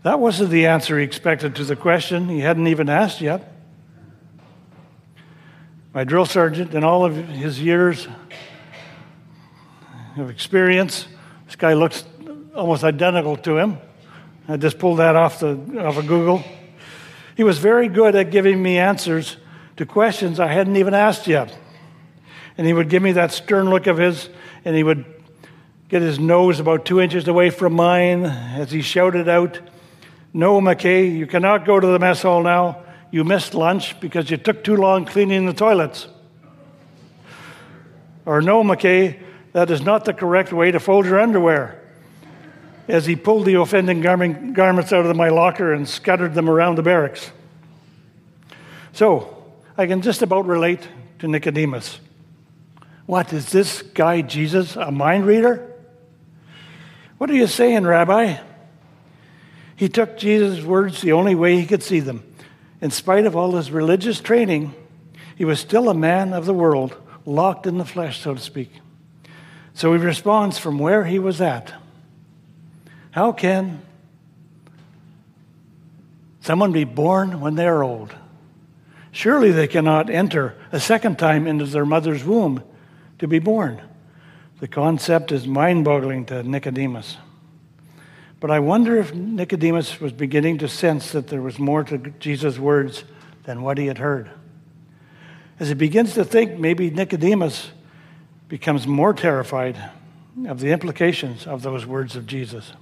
That 0.04 0.22
wasn't 0.22 0.52
the 0.52 0.68
answer 0.68 0.98
he 0.98 1.04
expected 1.04 1.54
to 1.58 1.66
the 1.66 1.76
question 1.76 2.30
he 2.30 2.40
hadn't 2.40 2.68
even 2.68 2.88
asked 2.88 3.20
yet. 3.20 3.52
My 5.94 6.06
drill 6.06 6.26
sergeant, 6.26 6.74
in 6.74 6.86
all 6.86 7.04
of 7.04 7.14
his 7.28 7.62
years 7.62 8.08
of 10.16 10.30
experience, 10.30 11.10
this 11.46 11.58
guy 11.58 11.74
looks 11.74 12.06
almost 12.56 12.86
identical 12.86 13.36
to 13.36 13.58
him. 13.58 13.80
I 14.48 14.56
just 14.56 14.80
pulled 14.80 15.00
that 15.00 15.18
off, 15.18 15.42
the, 15.42 15.60
off 15.86 15.98
of 15.98 16.08
Google. 16.08 16.42
He 17.36 17.44
was 17.44 17.60
very 17.60 17.90
good 17.90 18.16
at 18.16 18.32
giving 18.32 18.62
me 18.62 18.78
answers 18.78 19.38
to 19.78 19.86
questions 19.86 20.40
I 20.40 20.48
hadn't 20.48 20.78
even 20.78 20.94
asked 20.94 21.28
yet. 21.28 21.56
And 22.58 22.66
he 22.66 22.74
would 22.74 22.90
give 22.90 23.04
me 23.04 23.12
that 23.14 23.34
stern 23.34 23.70
look 23.70 23.88
of 23.88 23.98
his, 23.98 24.30
and 24.64 24.76
he 24.76 24.84
would 24.84 25.04
get 25.90 26.02
his 26.02 26.18
nose 26.18 26.60
about 26.60 26.86
two 26.86 27.02
inches 27.02 27.28
away 27.28 27.50
from 27.50 27.74
mine 27.74 28.26
as 28.26 28.72
he 28.72 28.82
shouted 28.82 29.28
out, 29.28 29.60
No, 30.34 30.62
MacKay, 30.62 31.08
you 31.08 31.28
cannot 31.28 31.66
go 31.66 31.80
to 31.80 31.88
the 31.88 32.00
mess 32.00 32.22
hall 32.22 32.42
now. 32.42 32.84
You 33.12 33.24
missed 33.24 33.54
lunch 33.54 34.00
because 34.00 34.30
you 34.30 34.38
took 34.38 34.64
too 34.64 34.78
long 34.78 35.06
cleaning 35.06 35.46
the 35.46 35.54
toilets. 35.54 36.08
Or, 38.26 38.42
No, 38.42 38.64
MacKay, 38.64 39.20
that 39.52 39.70
is 39.70 39.82
not 39.82 40.06
the 40.06 40.14
correct 40.14 40.54
way 40.54 40.72
to 40.72 40.80
fold 40.80 41.06
your 41.06 41.20
underwear. 41.20 41.85
As 42.88 43.06
he 43.06 43.16
pulled 43.16 43.46
the 43.46 43.56
offending 43.56 44.02
garments 44.02 44.94
out 44.94 45.06
of 45.06 45.16
my 45.16 45.30
locker 45.30 45.74
and 45.74 45.88
scattered 45.88 46.34
them 46.34 46.50
around 46.50 46.76
the 46.76 46.84
barracks. 46.84 47.32
So, 48.94 49.44
I 49.78 49.88
can 49.88 50.02
just 50.02 50.22
about 50.22 50.46
relate 50.46 50.88
to 51.20 51.28
Nicodemus. 51.28 52.00
What, 53.06 53.34
is 53.34 53.52
this 53.52 53.82
guy 53.82 54.22
Jesus 54.22 54.76
a 54.76 54.92
mind 54.92 55.26
reader? 55.26 55.72
What 57.18 57.30
are 57.30 57.36
you 57.36 57.48
saying, 57.48 57.86
Rabbi? 57.86 58.38
He 59.76 59.90
took 59.90 60.18
Jesus' 60.18 60.64
words 60.64 61.02
the 61.02 61.12
only 61.12 61.36
way 61.36 61.58
he 61.58 61.66
could 61.66 61.84
see 61.84 62.00
them. 62.00 62.24
In 62.82 62.92
spite 62.92 63.26
of 63.26 63.36
all 63.36 63.56
his 63.56 63.72
religious 63.72 64.20
training, 64.22 64.74
he 65.36 65.46
was 65.46 65.60
still 65.60 65.90
a 65.90 65.94
man 65.94 66.34
of 66.34 66.46
the 66.46 66.54
world, 66.54 66.96
locked 67.26 67.68
in 67.68 67.78
the 67.78 67.86
flesh, 67.86 68.22
so 68.22 68.36
to 68.36 68.40
speak. 68.40 68.72
So 69.74 69.94
he 69.94 70.00
responds 70.00 70.58
from 70.58 70.80
where 70.80 71.04
he 71.06 71.20
was 71.20 71.42
at. 71.42 71.74
How 73.16 73.32
can 73.32 73.82
someone 76.42 76.74
be 76.74 76.84
born 76.84 77.40
when 77.40 77.56
they're 77.56 77.82
old? 77.82 78.14
Surely 79.14 79.54
they 79.54 79.70
cannot 79.70 80.10
enter 80.10 80.58
a 80.74 80.82
second 80.82 81.18
time 81.18 81.48
into 81.48 81.64
their 81.64 81.86
mother's 81.86 82.26
womb 82.26 82.62
to 83.20 83.26
be 83.26 83.40
born. 83.40 83.82
The 84.60 84.68
concept 84.68 85.32
is 85.32 85.48
mind 85.48 85.86
boggling 85.86 86.26
to 86.26 86.44
Nicodemus. 86.44 87.16
But 88.42 88.52
I 88.52 88.60
wonder 88.60 88.98
if 88.98 89.14
Nicodemus 89.14 90.02
was 90.02 90.12
beginning 90.12 90.58
to 90.58 90.68
sense 90.68 91.14
that 91.14 91.28
there 91.28 91.42
was 91.42 91.58
more 91.58 91.86
to 91.86 91.98
Jesus' 92.20 92.60
words 92.60 93.06
than 93.46 93.62
what 93.62 93.78
he 93.78 93.86
had 93.86 94.00
heard. 94.00 94.30
As 95.58 95.70
he 95.70 95.74
begins 95.74 96.16
to 96.16 96.26
think, 96.26 96.60
maybe 96.60 96.90
Nicodemus 96.90 97.70
becomes 98.50 98.86
more 98.86 99.14
terrified 99.14 99.78
of 100.50 100.60
the 100.60 100.74
implications 100.74 101.48
of 101.48 101.62
those 101.62 101.86
words 101.86 102.18
of 102.18 102.28
Jesus. 102.28 102.74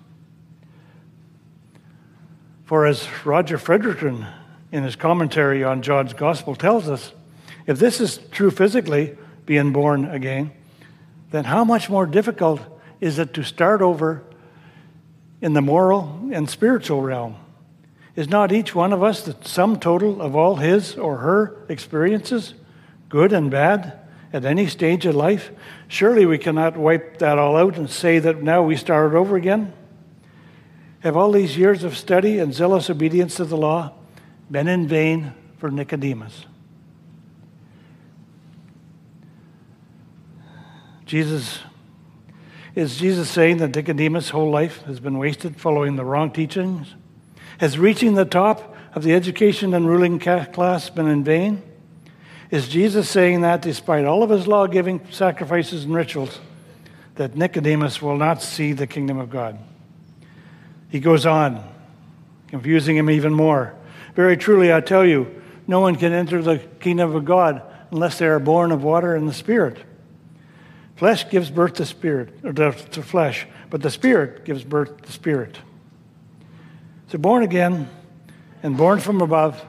For 2.66 2.86
as 2.86 3.08
Roger 3.26 3.58
Fredrikson, 3.58 4.26
in 4.72 4.84
his 4.84 4.96
commentary 4.96 5.64
on 5.64 5.82
John's 5.82 6.14
Gospel, 6.14 6.56
tells 6.56 6.88
us, 6.90 7.12
if 7.68 7.78
this 7.78 8.02
is 8.02 8.20
true 8.32 8.52
physically, 8.52 9.18
being 9.46 9.74
born 9.74 10.06
again, 10.06 10.52
then 11.32 11.44
how 11.44 11.64
much 11.64 11.90
more 11.90 12.06
difficult 12.06 12.62
is 13.02 13.20
it 13.20 13.34
to 13.34 13.44
start 13.44 13.82
over 13.82 14.24
in 15.42 15.54
the 15.54 15.62
moral 15.62 16.30
and 16.32 16.50
spiritual 16.50 17.02
realm? 17.02 17.36
Is 18.16 18.30
not 18.30 18.52
each 18.52 18.74
one 18.74 18.94
of 18.94 19.04
us 19.04 19.24
the 19.24 19.36
sum 19.42 19.80
total 19.80 20.22
of 20.22 20.36
all 20.36 20.56
his 20.56 20.96
or 20.96 21.18
her 21.18 21.58
experiences, 21.68 22.54
good 23.10 23.34
and 23.34 23.52
bad, 23.52 24.00
at 24.32 24.46
any 24.46 24.68
stage 24.68 25.06
of 25.06 25.16
life? 25.16 25.52
Surely 25.88 26.26
we 26.26 26.38
cannot 26.38 26.78
wipe 26.78 27.18
that 27.18 27.38
all 27.38 27.58
out 27.58 27.78
and 27.78 27.90
say 27.90 28.20
that 28.20 28.42
now 28.42 28.64
we 28.64 28.78
start 28.78 29.14
over 29.14 29.36
again. 29.36 29.74
Have 31.04 31.18
all 31.18 31.34
these 31.34 31.58
years 31.58 31.84
of 31.84 31.98
study 31.98 32.40
and 32.40 32.54
zealous 32.54 32.90
obedience 32.90 33.36
to 33.36 33.44
the 33.44 33.58
law 33.58 33.92
been 34.50 34.70
in 34.70 34.88
vain 34.88 35.34
for 35.58 35.70
Nicodemus? 35.70 36.46
Jesus 41.06 41.60
is 42.74 42.96
Jesus 42.96 43.30
saying 43.30 43.58
that 43.58 43.76
Nicodemus' 43.76 44.30
whole 44.30 44.50
life 44.50 44.82
has 44.84 45.02
been 45.02 45.18
wasted 45.18 45.58
following 45.58 45.98
the 45.98 46.06
wrong 46.06 46.32
teachings? 46.32 46.96
Has 47.60 47.78
reaching 47.78 48.16
the 48.16 48.26
top 48.26 48.76
of 48.96 49.04
the 49.04 49.14
education 49.14 49.74
and 49.74 49.88
ruling 49.88 50.20
class 50.20 50.90
been 50.90 51.08
in 51.08 51.24
vain? 51.24 51.62
Is 52.50 52.70
Jesus 52.70 53.10
saying 53.10 53.42
that 53.42 53.62
despite 53.62 54.06
all 54.06 54.24
of 54.24 54.30
his 54.30 54.48
law 54.48 54.68
giving 54.68 55.02
sacrifices 55.12 55.84
and 55.84 55.94
rituals, 55.94 56.40
that 57.16 57.36
Nicodemus 57.36 58.02
will 58.02 58.18
not 58.18 58.42
see 58.42 58.72
the 58.72 58.88
kingdom 58.88 59.20
of 59.20 59.30
God? 59.30 59.60
He 60.94 61.00
goes 61.00 61.26
on, 61.26 61.68
confusing 62.50 62.96
him 62.96 63.10
even 63.10 63.34
more. 63.34 63.74
Very 64.14 64.38
truly, 64.38 64.72
I 64.72 64.80
tell 64.80 65.04
you, 65.04 65.42
no 65.66 65.80
one 65.80 65.96
can 65.96 66.14
enter 66.14 66.40
the 66.40 66.60
kingdom 66.60 67.16
of 67.16 67.26
God 67.26 67.64
unless 67.90 68.20
they 68.20 68.28
are 68.28 68.38
born 68.38 68.72
of 68.72 68.84
water 68.84 69.16
and 69.16 69.28
the 69.28 69.34
Spirit. 69.34 69.84
Flesh 70.96 71.28
gives 71.32 71.50
birth 71.50 71.74
to 71.74 71.86
spirit, 71.88 72.30
or 72.44 72.54
to, 72.54 72.74
to 72.92 73.02
flesh, 73.02 73.48
but 73.72 73.82
the 73.82 73.90
spirit 73.90 74.46
gives 74.46 74.64
birth 74.64 75.02
to 75.02 75.12
spirit. 75.12 75.58
So 77.08 77.18
born 77.18 77.42
again, 77.42 77.90
and 78.62 78.78
born 78.78 79.00
from 79.00 79.20
above, 79.20 79.66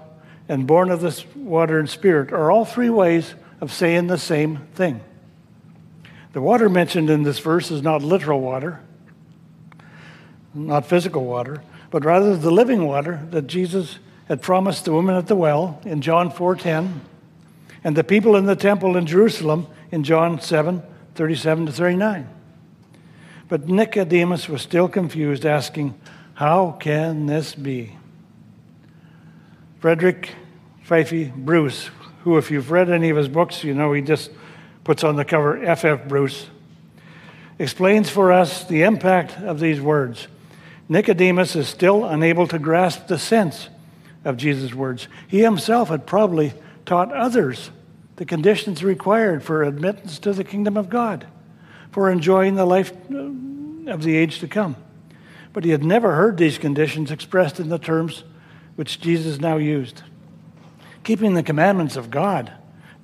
and 0.47 0.67
born 0.67 0.91
of 0.91 1.01
this 1.01 1.25
water 1.35 1.79
and 1.79 1.89
spirit 1.89 2.35
are 2.35 2.51
all 2.51 2.67
three 2.67 2.91
ways 2.91 3.35
of 3.63 3.73
saying 3.73 4.09
the 4.09 4.19
same 4.19 4.59
thing. 4.75 5.01
The 6.35 6.43
water 6.43 6.69
mentioned 6.69 7.09
in 7.09 7.23
this 7.23 7.39
verse 7.39 7.71
is 7.71 7.81
not 7.81 8.03
literal 8.03 8.43
water, 8.43 8.83
not 10.55 10.87
physical 10.87 11.25
water, 11.25 11.63
but 11.91 12.05
rather 12.05 12.37
the 12.37 12.51
living 12.51 12.87
water 12.87 13.27
that 13.31 13.47
Jesus 13.47 13.99
had 14.29 14.41
promised 14.41 14.85
the 14.85 14.93
woman 14.93 15.17
at 15.17 15.27
the 15.27 15.37
well 15.37 15.81
in 15.85 16.01
John 16.01 16.31
4:10 16.31 17.01
and 17.83 17.97
the 17.97 18.05
people 18.05 18.37
in 18.37 18.47
the 18.47 18.57
temple 18.57 18.97
in 18.97 19.07
Jerusalem 19.07 19.67
in 19.91 20.05
John 20.05 20.41
7 20.41 20.83
37 21.15 21.67
to 21.67 21.73
39. 21.73 22.29
But 23.49 23.69
Nicodemus 23.69 24.49
was 24.49 24.63
still 24.63 24.89
confused, 24.89 25.45
asking, 25.45 25.95
How 26.35 26.73
can 26.73 27.27
this 27.27 27.55
be? 27.55 27.97
Frederick 29.79 30.31
Fyfe 30.83 31.33
Bruce, 31.35 31.91
who, 32.23 32.37
if 32.39 32.51
you've 32.51 32.71
read 32.71 32.91
any 32.91 33.11
of 33.11 33.17
his 33.17 33.29
books, 33.29 33.63
you 33.63 33.75
know 33.75 33.93
he 33.93 34.01
just 34.01 34.31
puts 34.83 35.05
on 35.05 35.17
the 35.17 35.25
cover 35.25 35.63
F.F. 35.63 36.09
Bruce, 36.09 36.49
explains 37.59 38.11
for 38.11 38.33
us 38.33 38.65
the 38.65 38.83
impact 38.83 39.39
of 39.39 39.61
these 39.61 39.81
words. 39.81 40.27
Nicodemus 40.89 41.57
is 41.57 41.69
still 41.69 42.05
unable 42.05 42.47
to 42.49 42.59
grasp 42.59 43.07
the 43.07 43.19
sense 43.19 43.69
of 44.25 44.37
Jesus' 44.37 44.75
words. 44.75 45.09
He 45.29 45.41
himself 45.43 45.89
had 45.89 46.07
probably 46.07 46.55
taught 46.85 47.13
others 47.13 47.71
the 48.17 48.25
conditions 48.25 48.85
required 48.85 49.43
for 49.43 49.63
admittance 49.63 50.19
to 50.21 50.33
the 50.33 50.45
kingdom 50.45 50.77
of 50.77 50.89
God, 50.89 51.27
for 51.91 52.11
enjoying 52.11 52.55
the 52.55 52.65
life 52.65 52.93
uh, 53.13 53.91
of 53.91 54.03
the 54.03 54.17
age 54.17 54.39
to 54.41 54.49
come. 54.49 54.77
But 55.53 55.65
he 55.65 55.71
had 55.71 55.85
never 55.85 56.15
heard 56.15 56.37
these 56.37 56.59
conditions 56.59 57.11
expressed 57.11 57.59
in 57.59 57.69
the 57.69 57.79
terms 57.79 58.25
which 58.77 59.01
Jesus 59.01 59.41
now 59.41 59.57
used. 59.57 60.03
Keeping 61.03 61.35
the 61.35 61.43
commandments 61.43 61.97
of 61.97 62.11
God, 62.11 62.53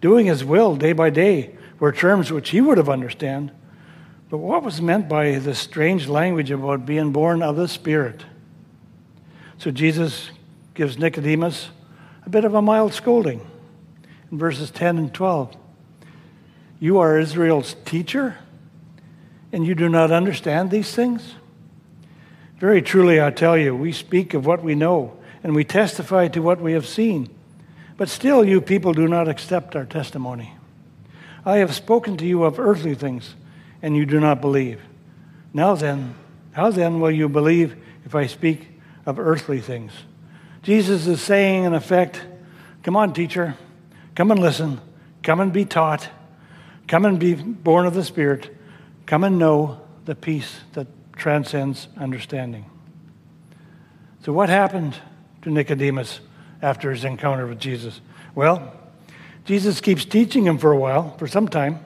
doing 0.00 0.26
his 0.26 0.44
will 0.44 0.76
day 0.76 0.92
by 0.92 1.10
day, 1.10 1.56
were 1.78 1.92
terms 1.92 2.32
which 2.32 2.50
he 2.50 2.60
would 2.60 2.78
have 2.78 2.88
understood. 2.88 3.50
But 4.30 4.38
what 4.38 4.62
was 4.62 4.80
meant 4.80 5.08
by 5.08 5.40
this 5.40 5.58
strange 5.58 6.08
language 6.08 6.52
about 6.52 6.86
being 6.86 7.10
born 7.10 7.42
of 7.42 7.56
the 7.56 7.66
Spirit? 7.66 8.24
So 9.58 9.72
Jesus 9.72 10.30
gives 10.74 10.96
Nicodemus 10.96 11.70
a 12.24 12.30
bit 12.30 12.44
of 12.44 12.54
a 12.54 12.62
mild 12.62 12.94
scolding 12.94 13.44
in 14.30 14.38
verses 14.38 14.70
10 14.70 14.98
and 14.98 15.12
12. 15.12 15.56
You 16.78 16.98
are 16.98 17.18
Israel's 17.18 17.74
teacher, 17.84 18.38
and 19.52 19.66
you 19.66 19.74
do 19.74 19.88
not 19.88 20.12
understand 20.12 20.70
these 20.70 20.94
things? 20.94 21.34
Very 22.58 22.80
truly, 22.80 23.20
I 23.20 23.30
tell 23.30 23.58
you, 23.58 23.74
we 23.74 23.90
speak 23.90 24.32
of 24.32 24.46
what 24.46 24.62
we 24.62 24.76
know, 24.76 25.16
and 25.42 25.56
we 25.56 25.64
testify 25.64 26.28
to 26.28 26.40
what 26.40 26.60
we 26.60 26.72
have 26.72 26.86
seen. 26.86 27.28
But 27.96 28.08
still, 28.08 28.44
you 28.44 28.60
people 28.60 28.92
do 28.92 29.08
not 29.08 29.28
accept 29.28 29.74
our 29.74 29.84
testimony. 29.84 30.54
I 31.44 31.56
have 31.56 31.74
spoken 31.74 32.16
to 32.18 32.26
you 32.26 32.44
of 32.44 32.60
earthly 32.60 32.94
things, 32.94 33.34
and 33.82 33.96
you 33.96 34.06
do 34.06 34.20
not 34.20 34.40
believe. 34.40 34.80
Now 35.52 35.74
then, 35.74 36.14
how 36.52 36.70
then 36.70 37.00
will 37.00 37.10
you 37.10 37.28
believe 37.28 37.76
if 38.04 38.14
I 38.14 38.26
speak 38.26 38.68
of 39.06 39.18
earthly 39.18 39.60
things? 39.60 39.92
Jesus 40.62 41.06
is 41.06 41.20
saying, 41.22 41.64
in 41.64 41.74
effect, 41.74 42.22
Come 42.82 42.96
on, 42.96 43.12
teacher. 43.12 43.56
Come 44.14 44.30
and 44.30 44.40
listen. 44.40 44.80
Come 45.22 45.40
and 45.40 45.52
be 45.52 45.64
taught. 45.64 46.08
Come 46.88 47.04
and 47.04 47.18
be 47.18 47.34
born 47.34 47.86
of 47.86 47.94
the 47.94 48.04
Spirit. 48.04 48.56
Come 49.06 49.24
and 49.24 49.38
know 49.38 49.80
the 50.06 50.14
peace 50.14 50.60
that 50.72 50.86
transcends 51.16 51.88
understanding. 51.96 52.64
So, 54.24 54.32
what 54.32 54.48
happened 54.48 54.96
to 55.42 55.50
Nicodemus 55.50 56.20
after 56.62 56.90
his 56.90 57.04
encounter 57.04 57.46
with 57.46 57.58
Jesus? 57.58 58.00
Well, 58.34 58.72
Jesus 59.44 59.80
keeps 59.80 60.04
teaching 60.04 60.46
him 60.46 60.58
for 60.58 60.72
a 60.72 60.76
while, 60.76 61.16
for 61.18 61.26
some 61.26 61.48
time, 61.48 61.80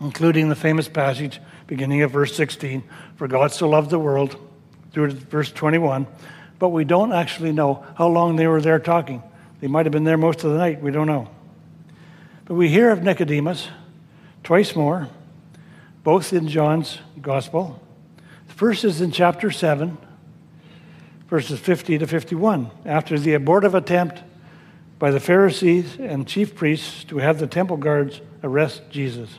including 0.00 0.48
the 0.48 0.56
famous 0.56 0.88
passage 0.88 1.40
beginning 1.66 2.02
at 2.02 2.10
verse 2.10 2.34
16 2.34 2.82
For 3.16 3.28
God 3.28 3.52
so 3.52 3.68
loved 3.68 3.90
the 3.90 3.98
world, 3.98 4.36
through 4.92 5.08
to 5.08 5.14
verse 5.14 5.50
21. 5.50 6.06
But 6.58 6.68
we 6.68 6.84
don't 6.84 7.12
actually 7.12 7.52
know 7.52 7.84
how 7.96 8.08
long 8.08 8.36
they 8.36 8.46
were 8.46 8.60
there 8.60 8.78
talking. 8.78 9.22
They 9.60 9.66
might 9.66 9.86
have 9.86 9.92
been 9.92 10.04
there 10.04 10.16
most 10.16 10.44
of 10.44 10.52
the 10.52 10.58
night, 10.58 10.82
we 10.82 10.90
don't 10.90 11.06
know. 11.06 11.28
But 12.44 12.54
we 12.54 12.68
hear 12.68 12.90
of 12.90 13.02
Nicodemus 13.02 13.68
twice 14.42 14.74
more, 14.74 15.08
both 16.02 16.32
in 16.32 16.48
John's 16.48 16.98
Gospel. 17.20 17.80
The 18.48 18.54
first 18.54 18.84
is 18.84 19.00
in 19.00 19.12
chapter 19.12 19.50
7, 19.50 19.96
verses 21.28 21.58
50 21.60 21.98
to 21.98 22.06
51, 22.06 22.70
after 22.84 23.18
the 23.18 23.34
abortive 23.34 23.74
attempt 23.74 24.22
by 24.98 25.10
the 25.10 25.20
Pharisees 25.20 25.96
and 25.98 26.28
chief 26.28 26.54
priests 26.54 27.04
to 27.04 27.18
have 27.18 27.38
the 27.38 27.46
temple 27.46 27.76
guards 27.76 28.20
arrest 28.42 28.82
Jesus. 28.90 29.38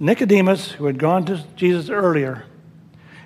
Nicodemus, 0.00 0.72
who 0.72 0.86
had 0.86 0.98
gone 0.98 1.24
to 1.26 1.44
Jesus 1.56 1.90
earlier 1.90 2.44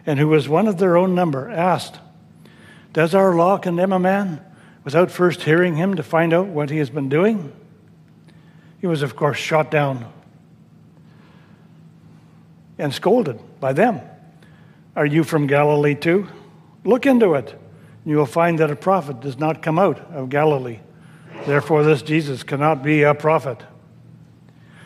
and 0.06 0.18
who 0.18 0.28
was 0.28 0.48
one 0.48 0.66
of 0.66 0.78
their 0.78 0.96
own 0.96 1.14
number, 1.14 1.50
asked, 1.50 1.98
Does 2.92 3.14
our 3.14 3.35
law 3.35 3.58
condemn 3.58 3.92
a 3.92 3.98
man 3.98 4.40
without 4.85 5.11
first 5.11 5.42
hearing 5.42 5.76
him 5.76 5.94
to 5.96 6.02
find 6.02 6.32
out 6.32 6.46
what 6.46 6.70
he 6.70 6.78
has 6.78 6.90
been 6.90 7.08
doing? 7.08 7.52
He 8.80 8.87
was, 8.87 9.02
of 9.02 9.14
course, 9.14 9.38
shot 9.38 9.70
down 9.70 10.11
and 12.78 12.92
scolded 12.92 13.38
by 13.61 13.72
them. 13.72 14.00
Are 14.96 15.06
you 15.06 15.24
from 15.24 15.46
Galilee 15.46 15.94
too? 15.94 16.26
Look 16.85 17.06
into 17.06 17.35
it. 17.35 17.52
And 17.52 18.11
you 18.11 18.16
will 18.16 18.26
find 18.26 18.58
that 18.58 18.70
a 18.70 18.76
prophet 18.76 19.20
does 19.20 19.38
not 19.38 19.62
come 19.62 19.78
out 19.78 20.00
of 20.11 20.30
Galilee. 20.30 20.80
Therefore, 21.46 21.85
this 21.85 22.02
Jesus 22.02 22.42
cannot 22.42 22.82
be 22.82 23.02
a 23.02 23.14
prophet. 23.14 23.62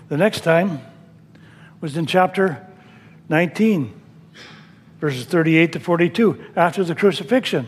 The 0.09 0.17
next 0.17 0.41
time 0.41 0.81
was 1.81 1.97
in 1.97 2.07
chapter 2.07 2.67
19, 3.29 4.01
verses 5.01 5.25
38 5.25 5.73
to 5.73 5.81
42, 5.81 6.45
after 6.57 6.85
the 6.85 6.95
crucifixion. 6.95 7.67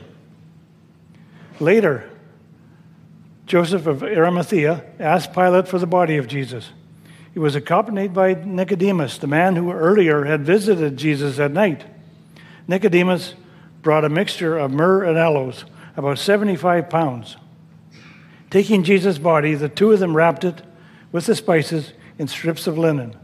Later, 1.60 2.08
Joseph 3.46 3.86
of 3.86 4.02
Arimathea 4.02 4.84
asked 4.98 5.32
Pilate 5.32 5.68
for 5.68 5.78
the 5.78 5.86
body 5.86 6.16
of 6.16 6.28
Jesus. 6.28 6.70
He 7.32 7.38
was 7.38 7.54
accompanied 7.54 8.12
by 8.12 8.34
Nicodemus, 8.34 9.18
the 9.18 9.26
man 9.26 9.56
who 9.56 9.72
earlier 9.72 10.24
had 10.24 10.44
visited 10.44 10.96
Jesus 10.96 11.38
at 11.38 11.52
night. 11.52 11.84
Nicodemus 12.66 13.34
brought 13.82 14.04
a 14.04 14.08
mixture 14.08 14.58
of 14.58 14.70
myrrh 14.70 15.04
and 15.04 15.16
aloes, 15.16 15.64
about 15.96 16.18
75 16.18 16.90
pounds. 16.90 17.36
Taking 18.50 18.82
Jesus' 18.82 19.18
body, 19.18 19.54
the 19.54 19.68
two 19.68 19.92
of 19.92 20.00
them 20.00 20.16
wrapped 20.16 20.44
it 20.44 20.62
with 21.12 21.26
the 21.26 21.34
spices 21.34 21.92
in 22.18 22.28
strips 22.28 22.66
of 22.66 22.78
linen. 22.78 23.16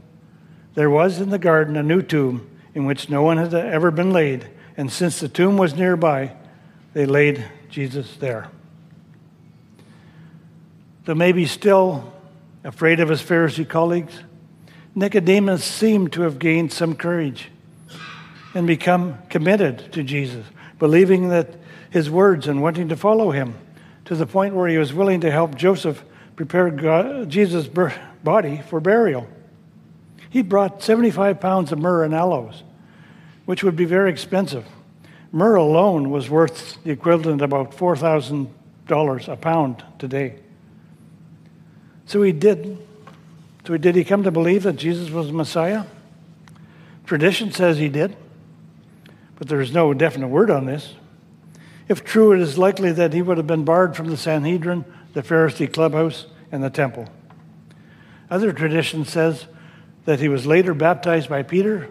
There 0.74 0.90
was 0.90 1.20
in 1.20 1.30
the 1.30 1.38
garden 1.38 1.76
a 1.76 1.82
new 1.82 2.02
tomb 2.02 2.48
in 2.74 2.84
which 2.84 3.08
no 3.08 3.22
one 3.22 3.36
had 3.36 3.54
ever 3.54 3.90
been 3.90 4.12
laid, 4.12 4.48
and 4.76 4.90
since 4.90 5.20
the 5.20 5.28
tomb 5.28 5.56
was 5.56 5.74
nearby, 5.74 6.32
they 6.92 7.06
laid 7.06 7.44
Jesus 7.70 8.16
there. 8.16 8.48
Though 11.04 11.14
maybe 11.14 11.46
still 11.46 12.12
afraid 12.64 12.98
of 12.98 13.08
his 13.08 13.22
Pharisee 13.22 13.68
colleagues, 13.68 14.14
Nicodemus 14.94 15.64
seemed 15.64 16.12
to 16.14 16.22
have 16.22 16.38
gained 16.38 16.72
some 16.72 16.94
courage 16.94 17.50
and 18.54 18.66
become 18.66 19.18
committed 19.28 19.92
to 19.92 20.02
Jesus, 20.02 20.46
believing 20.78 21.28
that 21.28 21.54
his 21.90 22.10
words 22.10 22.48
and 22.48 22.62
wanting 22.62 22.88
to 22.88 22.96
follow 22.96 23.30
him 23.30 23.54
to 24.06 24.14
the 24.14 24.26
point 24.26 24.54
where 24.54 24.68
he 24.68 24.78
was 24.78 24.92
willing 24.92 25.20
to 25.20 25.30
help 25.30 25.54
Joseph 25.54 26.04
prepare 26.36 26.70
God, 26.70 27.28
Jesus' 27.28 27.68
body 28.24 28.62
for 28.68 28.80
burial. 28.80 29.28
He 30.34 30.42
brought 30.42 30.82
75 30.82 31.38
pounds 31.38 31.70
of 31.70 31.78
myrrh 31.78 32.02
and 32.02 32.12
aloes, 32.12 32.64
which 33.44 33.62
would 33.62 33.76
be 33.76 33.84
very 33.84 34.10
expensive. 34.10 34.66
Myrrh 35.30 35.54
alone 35.54 36.10
was 36.10 36.28
worth 36.28 36.82
the 36.82 36.90
equivalent 36.90 37.40
of 37.40 37.52
about 37.52 37.70
$4,000 37.70 39.28
a 39.28 39.36
pound 39.36 39.84
today. 39.96 40.40
So 42.06 42.20
he 42.22 42.32
did. 42.32 42.84
So 43.64 43.76
did 43.76 43.94
he 43.94 44.02
come 44.02 44.24
to 44.24 44.32
believe 44.32 44.64
that 44.64 44.72
Jesus 44.72 45.08
was 45.08 45.28
the 45.28 45.32
Messiah? 45.34 45.84
Tradition 47.06 47.52
says 47.52 47.78
he 47.78 47.88
did, 47.88 48.16
but 49.36 49.46
there 49.46 49.60
is 49.60 49.70
no 49.70 49.94
definite 49.94 50.26
word 50.26 50.50
on 50.50 50.66
this. 50.66 50.94
If 51.86 52.02
true, 52.02 52.32
it 52.32 52.40
is 52.40 52.58
likely 52.58 52.90
that 52.90 53.12
he 53.12 53.22
would 53.22 53.36
have 53.36 53.46
been 53.46 53.64
barred 53.64 53.94
from 53.94 54.08
the 54.08 54.16
Sanhedrin, 54.16 54.84
the 55.12 55.22
Pharisee 55.22 55.72
clubhouse, 55.72 56.26
and 56.50 56.60
the 56.60 56.70
temple. 56.70 57.08
Other 58.28 58.52
tradition 58.52 59.04
says 59.04 59.46
that 60.04 60.20
he 60.20 60.28
was 60.28 60.46
later 60.46 60.74
baptized 60.74 61.28
by 61.28 61.42
Peter 61.42 61.88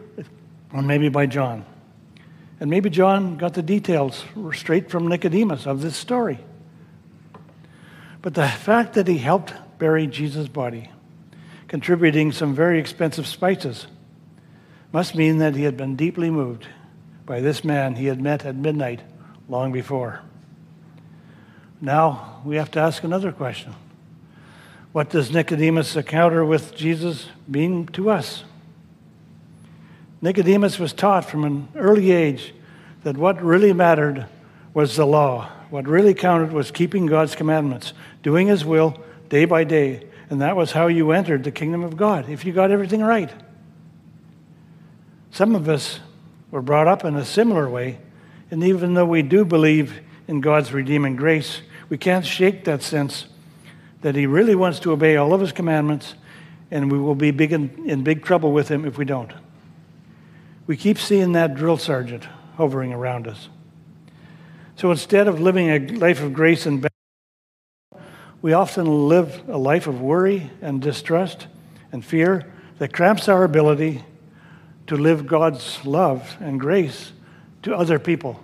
or 0.72 0.82
maybe 0.82 1.10
by 1.10 1.26
John. 1.26 1.66
And 2.60 2.70
maybe 2.70 2.90
John 2.90 3.38
got 3.38 3.54
the 3.54 3.62
details 3.62 4.24
straight 4.54 4.90
from 4.90 5.08
Nicodemus 5.08 5.66
of 5.66 5.82
this 5.82 5.96
story. 5.96 6.40
But 8.22 8.36
the 8.36 8.48
fact 8.48 8.94
that 8.94 9.08
he 9.08 9.18
helped 9.18 9.54
bury 9.80 10.08
Jesus' 10.08 10.48
body, 10.48 10.90
contributing 11.68 12.32
some 12.32 12.56
very 12.56 12.80
expensive 12.80 13.28
spices, 13.28 13.88
must 14.92 15.16
mean 15.16 15.40
that 15.40 15.56
he 15.56 15.64
had 15.64 15.76
been 15.76 15.96
deeply 15.96 16.30
moved 16.30 16.68
by 17.26 17.42
this 17.42 17.64
man 17.64 17.96
he 17.96 18.06
had 18.06 18.22
met 18.22 18.46
at 18.46 18.56
midnight 18.56 19.02
long 19.50 19.72
before. 19.72 20.22
Now 21.82 22.42
we 22.46 22.56
have 22.56 22.72
to 22.72 22.80
ask 22.80 23.04
another 23.04 23.32
question. 23.32 23.76
What 24.94 25.10
does 25.10 25.32
Nicodemus' 25.32 25.96
encounter 25.96 26.46
with 26.46 26.76
Jesus 26.76 27.28
mean 27.48 27.88
to 27.88 28.10
us? 28.10 28.46
Nicodemus 30.22 30.80
was 30.80 30.94
taught 30.94 31.26
from 31.26 31.44
an 31.44 31.68
early 31.76 32.12
age 32.12 32.54
that 33.04 33.18
what 33.18 33.44
really 33.44 33.74
mattered 33.74 34.28
was 34.74 34.96
the 34.96 35.06
law. 35.06 35.50
What 35.70 35.88
really 35.88 36.14
counted 36.14 36.54
was 36.54 36.72
keeping 36.72 37.06
God's 37.06 37.36
commandments, 37.36 37.92
doing 38.22 38.48
His 38.48 38.64
will 38.64 38.96
day 39.28 39.44
by 39.44 39.66
day. 39.66 40.08
And 40.30 40.42
that 40.42 40.56
was 40.56 40.72
how 40.72 40.88
you 40.88 41.12
entered 41.12 41.44
the 41.44 41.52
kingdom 41.52 41.84
of 41.84 41.98
God, 41.98 42.30
if 42.30 42.46
you 42.46 42.54
got 42.54 42.72
everything 42.72 43.02
right. 43.02 43.32
Some 45.32 45.56
of 45.56 45.68
us 45.68 46.00
were 46.52 46.62
brought 46.62 46.88
up 46.88 47.04
in 47.04 47.18
a 47.18 47.26
similar 47.26 47.70
way 47.70 48.00
and 48.54 48.64
even 48.64 48.94
though 48.94 49.06
we 49.06 49.24
do 49.24 49.46
believe 49.46 50.00
in 50.28 50.40
God's 50.40 50.72
redeeming 50.72 51.16
grace, 51.16 51.64
we 51.90 51.98
can't 51.98 52.24
shake 52.24 52.66
that 52.66 52.84
sense 52.84 53.26
that 54.04 54.16
He 54.16 54.28
really 54.28 54.54
wants 54.54 54.80
to 54.82 54.92
obey 54.92 55.18
all 55.18 55.34
of 55.34 55.42
His 55.42 55.52
commandments, 55.52 56.14
and 56.70 56.92
we 56.92 57.00
will 57.00 57.16
be 57.16 57.32
big 57.32 57.52
in, 57.52 57.90
in 57.90 58.04
big 58.04 58.24
trouble 58.24 58.52
with 58.52 58.70
Him 58.70 58.86
if 58.86 58.98
we 58.98 59.06
don't. 59.06 59.34
We 60.68 60.78
keep 60.78 61.00
seeing 61.00 61.34
that 61.34 61.56
drill 61.56 61.78
sergeant 61.78 62.28
hovering 62.56 62.94
around 62.94 63.28
us. 63.28 63.50
So 64.76 64.92
instead 64.92 65.28
of 65.28 65.40
living 65.40 65.70
a 65.70 65.80
life 65.98 66.22
of 66.22 66.34
grace 66.34 66.66
and 66.66 66.88
we 68.42 68.54
often 68.54 69.08
live 69.08 69.48
a 69.48 69.58
life 69.58 69.88
of 69.88 70.02
worry 70.02 70.52
and 70.62 70.82
distrust 70.82 71.48
and 71.92 72.04
fear 72.04 72.52
that 72.78 72.92
cramps 72.92 73.30
our 73.30 73.46
ability 73.46 74.04
to 74.88 74.98
live 74.98 75.26
God's 75.26 75.86
love 75.86 76.36
and 76.42 76.60
grace 76.60 77.14
to 77.62 77.74
other 77.74 78.00
people. 78.00 78.44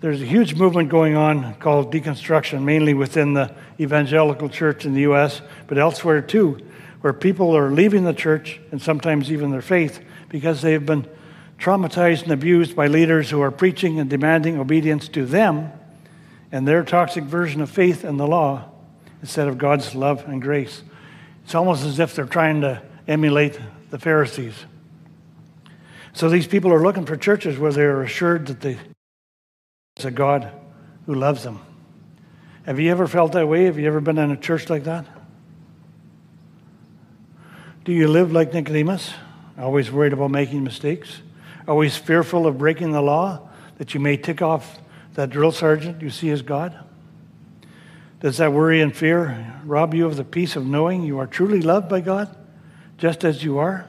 There's 0.00 0.20
a 0.20 0.26
huge 0.26 0.54
movement 0.54 0.90
going 0.90 1.16
on 1.16 1.54
called 1.54 1.92
deconstruction, 1.92 2.62
mainly 2.62 2.94
within 2.94 3.34
the 3.34 3.54
evangelical 3.80 4.48
church 4.48 4.84
in 4.84 4.92
the 4.92 5.02
U.S., 5.02 5.40
but 5.66 5.78
elsewhere 5.78 6.20
too, 6.20 6.58
where 7.00 7.12
people 7.12 7.56
are 7.56 7.70
leaving 7.70 8.04
the 8.04 8.12
church 8.12 8.60
and 8.70 8.80
sometimes 8.82 9.32
even 9.32 9.50
their 9.50 9.62
faith 9.62 10.04
because 10.28 10.62
they've 10.62 10.84
been 10.84 11.06
traumatized 11.58 12.24
and 12.24 12.32
abused 12.32 12.76
by 12.76 12.86
leaders 12.86 13.30
who 13.30 13.40
are 13.40 13.50
preaching 13.50 13.98
and 13.98 14.10
demanding 14.10 14.58
obedience 14.58 15.08
to 15.08 15.24
them 15.24 15.72
and 16.52 16.68
their 16.68 16.84
toxic 16.84 17.24
version 17.24 17.60
of 17.60 17.70
faith 17.70 18.04
and 18.04 18.18
the 18.18 18.26
law 18.26 18.70
instead 19.22 19.48
of 19.48 19.58
God's 19.58 19.94
love 19.94 20.24
and 20.28 20.42
grace. 20.42 20.82
It's 21.44 21.54
almost 21.54 21.84
as 21.84 21.98
if 21.98 22.14
they're 22.14 22.26
trying 22.26 22.60
to 22.60 22.82
emulate 23.08 23.58
the 23.90 23.98
Pharisees. 23.98 24.54
So 26.12 26.28
these 26.28 26.46
people 26.46 26.72
are 26.72 26.82
looking 26.82 27.06
for 27.06 27.16
churches 27.16 27.58
where 27.58 27.72
they're 27.72 28.02
assured 28.02 28.46
that 28.46 28.60
there's 29.94 30.06
a 30.06 30.10
God 30.10 30.50
who 31.06 31.14
loves 31.14 31.44
them. 31.44 31.60
Have 32.64 32.80
you 32.80 32.90
ever 32.90 33.06
felt 33.06 33.32
that 33.32 33.46
way? 33.46 33.64
Have 33.64 33.78
you 33.78 33.86
ever 33.86 34.00
been 34.00 34.18
in 34.18 34.30
a 34.30 34.36
church 34.36 34.70
like 34.70 34.84
that? 34.84 35.06
Do 37.84 37.92
you 37.92 38.08
live 38.08 38.32
like 38.32 38.54
Nicodemus, 38.54 39.12
always 39.58 39.92
worried 39.92 40.14
about 40.14 40.30
making 40.30 40.64
mistakes, 40.64 41.20
always 41.68 41.96
fearful 41.96 42.46
of 42.46 42.56
breaking 42.58 42.92
the 42.92 43.02
law 43.02 43.48
that 43.76 43.92
you 43.92 44.00
may 44.00 44.16
tick 44.16 44.40
off 44.40 44.78
that 45.14 45.30
drill 45.30 45.52
sergeant 45.52 46.00
you 46.00 46.10
see 46.10 46.30
as 46.30 46.40
God? 46.40 46.74
Does 48.20 48.38
that 48.38 48.52
worry 48.52 48.80
and 48.80 48.96
fear 48.96 49.52
rob 49.66 49.92
you 49.92 50.06
of 50.06 50.16
the 50.16 50.24
peace 50.24 50.56
of 50.56 50.66
knowing 50.66 51.02
you 51.02 51.18
are 51.18 51.26
truly 51.26 51.60
loved 51.60 51.90
by 51.90 52.00
God, 52.00 52.34
just 52.96 53.22
as 53.22 53.44
you 53.44 53.58
are? 53.58 53.86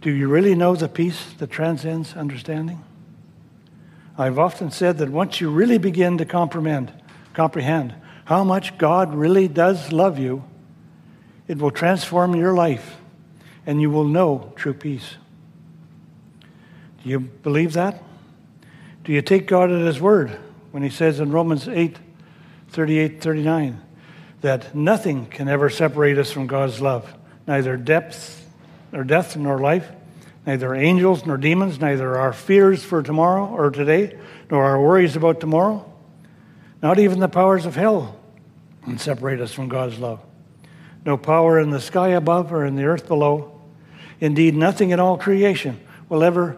Do 0.00 0.10
you 0.10 0.26
really 0.28 0.54
know 0.54 0.74
the 0.74 0.88
peace 0.88 1.34
that 1.34 1.50
transcends 1.50 2.16
understanding? 2.16 2.82
I've 4.16 4.38
often 4.38 4.70
said 4.70 4.98
that 4.98 5.08
once 5.08 5.40
you 5.40 5.50
really 5.50 5.78
begin 5.78 6.18
to 6.18 6.24
comprehend, 6.24 6.92
comprehend 7.32 7.94
how 8.26 8.44
much 8.44 8.76
God 8.78 9.14
really 9.14 9.48
does 9.48 9.92
love 9.92 10.18
you, 10.18 10.44
it 11.48 11.58
will 11.58 11.70
transform 11.70 12.34
your 12.34 12.54
life 12.54 12.96
and 13.66 13.80
you 13.80 13.90
will 13.90 14.04
know 14.04 14.52
true 14.56 14.74
peace. 14.74 15.16
Do 17.02 17.08
you 17.08 17.20
believe 17.20 17.72
that? 17.72 18.02
Do 19.04 19.12
you 19.12 19.22
take 19.22 19.46
God 19.46 19.70
at 19.70 19.84
His 19.84 20.00
word 20.00 20.30
when 20.70 20.82
He 20.82 20.90
says 20.90 21.18
in 21.18 21.32
Romans 21.32 21.68
8 21.68 21.98
38 22.68 23.20
39 23.20 23.80
that 24.40 24.74
nothing 24.74 25.26
can 25.26 25.48
ever 25.48 25.70
separate 25.70 26.18
us 26.18 26.30
from 26.30 26.46
God's 26.46 26.80
love, 26.80 27.12
neither 27.46 27.76
depth 27.76 28.48
nor 28.92 29.04
death 29.04 29.36
nor 29.36 29.58
life, 29.58 29.90
neither 30.46 30.74
angels 30.74 31.24
nor 31.24 31.36
demons, 31.36 31.80
neither 31.80 32.16
our 32.18 32.32
fears 32.32 32.82
for 32.82 33.02
tomorrow 33.02 33.46
or 33.46 33.70
today, 33.70 34.18
nor 34.50 34.64
our 34.64 34.80
worries 34.80 35.16
about 35.16 35.40
tomorrow. 35.40 35.90
Not 36.82 36.98
even 36.98 37.20
the 37.20 37.28
powers 37.28 37.64
of 37.64 37.76
hell 37.76 38.18
can 38.84 38.98
separate 38.98 39.40
us 39.40 39.52
from 39.52 39.68
God's 39.68 39.98
love. 39.98 40.20
No 41.04 41.16
power 41.16 41.58
in 41.60 41.70
the 41.70 41.80
sky 41.80 42.08
above 42.08 42.52
or 42.52 42.64
in 42.64 42.76
the 42.76 42.84
earth 42.84 43.06
below. 43.06 43.60
Indeed, 44.20 44.54
nothing 44.54 44.90
in 44.90 45.00
all 45.00 45.16
creation 45.16 45.80
will 46.08 46.22
ever 46.22 46.56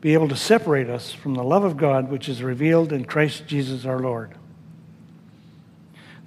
be 0.00 0.14
able 0.14 0.28
to 0.28 0.36
separate 0.36 0.90
us 0.90 1.12
from 1.12 1.34
the 1.34 1.44
love 1.44 1.62
of 1.62 1.76
God 1.76 2.10
which 2.10 2.28
is 2.28 2.42
revealed 2.42 2.92
in 2.92 3.04
Christ 3.04 3.46
Jesus 3.46 3.84
our 3.84 4.00
Lord. 4.00 4.34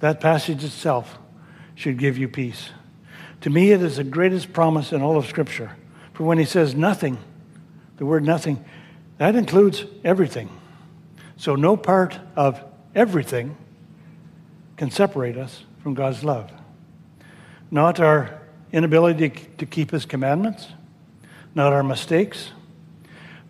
That 0.00 0.20
passage 0.20 0.64
itself 0.64 1.18
should 1.74 1.98
give 1.98 2.16
you 2.16 2.28
peace. 2.28 2.70
To 3.42 3.50
me, 3.50 3.72
it 3.72 3.82
is 3.82 3.96
the 3.96 4.04
greatest 4.04 4.52
promise 4.52 4.92
in 4.92 5.02
all 5.02 5.16
of 5.16 5.26
Scripture. 5.26 5.76
For 6.16 6.24
when 6.24 6.38
he 6.38 6.46
says 6.46 6.74
nothing, 6.74 7.18
the 7.98 8.06
word 8.06 8.24
nothing, 8.24 8.64
that 9.18 9.36
includes 9.36 9.84
everything. 10.02 10.48
So 11.36 11.56
no 11.56 11.76
part 11.76 12.18
of 12.34 12.64
everything 12.94 13.54
can 14.78 14.90
separate 14.90 15.36
us 15.36 15.64
from 15.82 15.92
God's 15.92 16.24
love. 16.24 16.50
Not 17.70 18.00
our 18.00 18.40
inability 18.72 19.28
to 19.58 19.66
keep 19.66 19.90
his 19.90 20.06
commandments, 20.06 20.68
not 21.54 21.74
our 21.74 21.82
mistakes, 21.82 22.50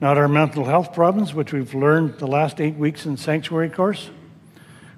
not 0.01 0.19
our 0.19 0.27
mental 0.27 0.65
health 0.65 0.93
problems, 0.93 1.33
which 1.33 1.53
we've 1.53 1.73
learned 1.73 2.19
the 2.19 2.27
last 2.27 2.61
eight 2.61 2.75
weeks 2.75 3.07
in 3.07 3.17
sanctuary 3.17 3.71
course, 3.71 4.11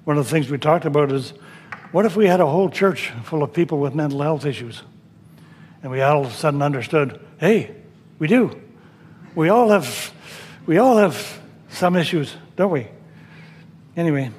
One 0.05 0.17
of 0.17 0.25
the 0.25 0.31
things 0.31 0.49
we 0.49 0.57
talked 0.57 0.85
about 0.85 1.11
is 1.11 1.33
what 1.91 2.03
if 2.07 2.15
we 2.15 2.25
had 2.25 2.39
a 2.39 2.47
whole 2.47 2.71
church 2.71 3.11
full 3.25 3.43
of 3.43 3.53
people 3.53 3.77
with 3.77 3.93
mental 3.93 4.23
health 4.23 4.43
issues? 4.43 4.81
And 5.81 5.91
we 5.91 6.01
all 6.01 6.25
of 6.25 6.31
a 6.31 6.35
sudden 6.35 6.61
understood 6.61 7.19
hey, 7.39 7.75
we 8.17 8.27
do. 8.27 8.59
We 9.35 9.49
all 9.49 9.69
have, 9.69 10.13
we 10.65 10.77
all 10.77 10.97
have 10.97 11.39
some 11.69 11.95
issues, 11.95 12.35
don't 12.55 12.71
we? 12.71 12.87
Anyway, 13.95 14.31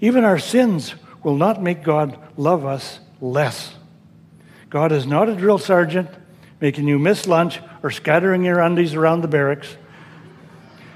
even 0.00 0.24
our 0.24 0.38
sins 0.38 0.94
will 1.22 1.36
not 1.36 1.62
make 1.62 1.82
God 1.82 2.18
love 2.36 2.64
us 2.64 2.98
less. 3.20 3.74
God 4.68 4.92
is 4.92 5.06
not 5.06 5.28
a 5.28 5.36
drill 5.36 5.58
sergeant 5.58 6.08
making 6.60 6.86
you 6.86 6.98
miss 6.98 7.26
lunch 7.26 7.60
or 7.82 7.90
scattering 7.90 8.44
your 8.44 8.60
undies 8.60 8.94
around 8.94 9.22
the 9.22 9.28
barracks 9.28 9.76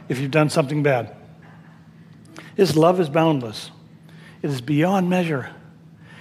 if 0.08 0.18
you've 0.18 0.30
done 0.30 0.50
something 0.50 0.82
bad. 0.82 1.14
His 2.56 2.76
love 2.76 3.00
is 3.00 3.08
boundless, 3.08 3.70
it 4.42 4.50
is 4.50 4.60
beyond 4.60 5.08
measure. 5.08 5.50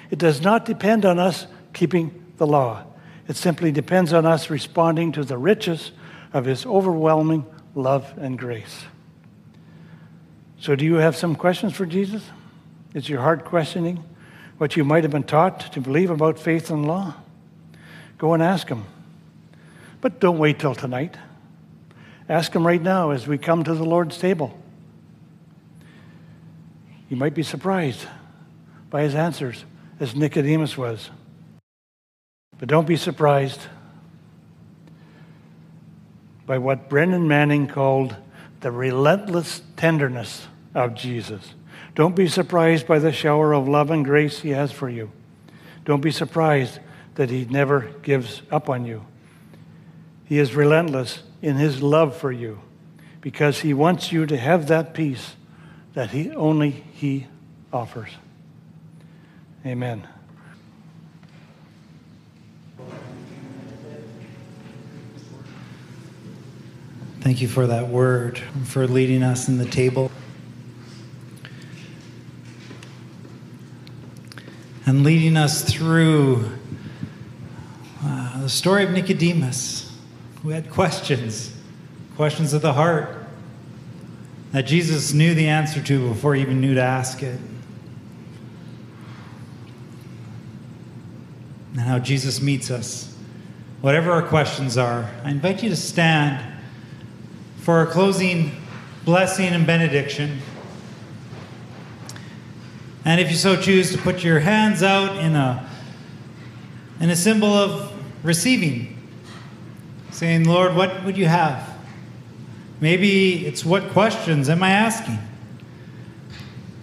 It 0.10 0.20
does 0.20 0.42
not 0.42 0.66
depend 0.66 1.06
on 1.06 1.18
us 1.18 1.48
keeping 1.74 2.24
the 2.38 2.46
law, 2.46 2.86
it 3.28 3.36
simply 3.36 3.72
depends 3.72 4.12
on 4.12 4.26
us 4.26 4.50
responding 4.50 5.12
to 5.14 5.24
the 5.24 5.38
riches 5.38 5.92
of 6.34 6.46
His 6.46 6.66
overwhelming 6.66 7.46
love 7.76 8.14
and 8.18 8.38
grace. 8.38 8.86
So, 10.60 10.76
do 10.76 10.86
you 10.86 10.96
have 10.96 11.16
some 11.16 11.36
questions 11.36 11.74
for 11.74 11.86
Jesus? 11.86 12.24
Is 12.94 13.10
your 13.10 13.22
heart 13.22 13.46
questioning 13.46 14.04
what 14.58 14.76
you 14.78 14.84
might 14.84 15.04
have 15.04 15.12
been 15.12 15.24
taught 15.24 15.72
to 15.74 15.82
believe 15.82 16.10
about 16.10 16.40
faith 16.40 16.70
and 16.70 16.86
law? 16.88 17.16
Go 18.18 18.34
and 18.34 18.44
ask 18.44 18.68
Him. 18.68 18.86
But 20.02 20.20
don't 20.20 20.38
wait 20.38 20.60
till 20.60 20.76
tonight. 20.76 21.18
Ask 22.30 22.54
Him 22.54 22.66
right 22.66 22.82
now 22.82 23.12
as 23.12 23.28
we 23.28 23.38
come 23.38 23.64
to 23.64 23.74
the 23.74 23.84
Lord's 23.84 24.18
table. 24.18 24.58
You 27.10 27.18
might 27.18 27.34
be 27.34 27.44
surprised 27.44 28.06
by 28.90 29.04
His 29.04 29.16
answers, 29.16 29.66
as 30.00 30.16
Nicodemus 30.16 30.78
was. 30.78 31.10
But 32.64 32.70
don't 32.70 32.88
be 32.88 32.96
surprised 32.96 33.60
by 36.46 36.60
what 36.60 36.88
Brennan 36.88 37.28
Manning 37.28 37.68
called 37.68 38.16
the 38.62 38.72
relentless 38.72 39.62
tenderness 39.76 40.48
of 40.74 40.96
Jesus. 40.96 41.56
Don't 41.94 42.16
be 42.16 42.30
surprised 42.30 42.88
by 42.88 43.00
the 43.00 43.12
shower 43.12 43.52
of 43.52 43.68
love 43.68 43.92
and 43.92 44.06
grace 44.06 44.40
He 44.40 44.52
has 44.52 44.72
for 44.72 44.88
you. 44.88 45.12
Don't 45.84 46.00
be 46.00 46.10
surprised 46.10 46.80
that 47.16 47.30
He 47.30 47.44
never 47.44 47.92
gives 48.02 48.44
up 48.50 48.70
on 48.70 48.86
you. 48.86 49.06
He 50.24 50.40
is 50.40 50.56
relentless 50.56 51.22
in 51.42 51.58
His 51.58 51.82
love 51.82 52.16
for 52.16 52.32
you 52.32 52.62
because 53.20 53.60
He 53.60 53.74
wants 53.74 54.14
you 54.14 54.26
to 54.26 54.38
have 54.38 54.70
that 54.70 54.94
peace 54.94 55.36
that 55.96 56.12
he, 56.12 56.32
only 56.32 56.70
He 56.70 57.28
offers. 57.74 58.12
Amen. 59.66 60.08
Thank 67.24 67.42
you 67.42 67.48
for 67.48 67.68
that 67.68 67.88
word, 67.88 68.38
for 68.66 68.86
leading 68.86 69.24
us 69.24 69.48
in 69.48 69.58
the 69.58 69.66
table. 69.66 70.12
And 74.86 75.06
leading 75.06 75.38
us 75.38 75.64
through 75.64 76.52
uh, 78.04 78.42
the 78.42 78.50
story 78.50 78.84
of 78.84 78.90
Nicodemus, 78.90 79.98
who 80.42 80.50
had 80.50 80.70
questions, 80.70 81.58
questions 82.18 82.52
of 82.52 82.62
the 82.62 82.74
heart, 82.74 83.26
that 84.52 84.64
Jesus 84.64 85.14
knew 85.14 85.34
the 85.34 85.48
answer 85.48 85.82
to 85.82 86.10
before 86.10 86.36
he 86.36 86.42
even 86.42 86.60
knew 86.60 86.74
to 86.74 86.82
ask 86.82 87.24
it. 87.24 87.40
And 91.72 91.80
how 91.80 92.00
Jesus 92.00 92.42
meets 92.42 92.70
us. 92.70 93.16
Whatever 93.80 94.12
our 94.12 94.24
questions 94.24 94.78
are, 94.78 95.10
I 95.24 95.32
invite 95.32 95.64
you 95.64 95.70
to 95.70 95.78
stand 95.78 96.50
for 97.64 97.78
our 97.78 97.86
closing 97.86 98.52
blessing 99.06 99.48
and 99.48 99.66
benediction. 99.66 100.42
And 103.06 103.22
if 103.22 103.32
you 103.32 103.38
so 103.38 103.56
choose 103.56 103.94
to 103.94 103.98
put 103.98 104.22
your 104.22 104.42
hands 104.42 104.84
out 104.84 105.18
in 105.18 105.34
a, 105.36 105.70
in 107.00 107.10
a 107.10 107.16
symbol 107.16 107.54
of 107.54 107.94
receiving, 108.22 109.10
saying, 110.12 110.44
Lord, 110.44 110.76
what 110.76 111.06
would 111.06 111.18
you 111.18 111.28
have? 111.28 111.74
Maybe 112.82 113.46
it's 113.46 113.64
what 113.64 113.90
questions 113.92 114.50
am 114.50 114.62
I 114.62 114.72
asking? 114.72 115.20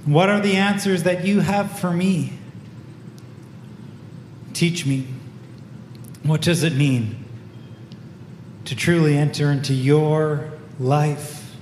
What 0.07 0.31
are 0.31 0.41
the 0.41 0.57
answers 0.57 1.03
that 1.03 1.27
you 1.27 1.41
have 1.41 1.79
for 1.79 1.91
me? 1.91 2.39
Teach 4.55 4.87
me. 4.87 5.09
What 6.23 6.41
does 6.41 6.63
it 6.63 6.73
mean 6.73 7.23
to 8.65 8.75
truly 8.75 9.19
enter 9.19 9.51
into 9.51 9.75
your 9.75 10.53
life, 10.81 11.55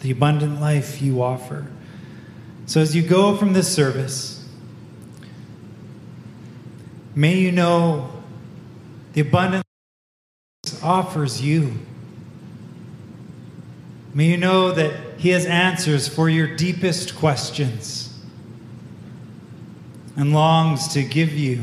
the 0.00 0.10
abundant 0.10 0.60
life 0.60 1.00
you 1.00 1.22
offer. 1.22 1.66
So 2.66 2.80
as 2.80 2.94
you 2.94 3.02
go 3.02 3.36
from 3.36 3.52
this 3.52 3.72
service, 3.72 4.44
may 7.14 7.38
you 7.38 7.52
know 7.52 8.10
the 9.12 9.22
abundant 9.22 9.64
offers 10.82 11.40
you. 11.40 11.78
May 14.12 14.26
you 14.26 14.36
know 14.36 14.72
that 14.72 15.18
He 15.18 15.30
has 15.30 15.46
answers 15.46 16.08
for 16.08 16.28
your 16.28 16.56
deepest 16.56 17.16
questions 17.16 18.18
and 20.16 20.34
longs 20.34 20.88
to 20.88 21.04
give 21.04 21.32
you 21.32 21.62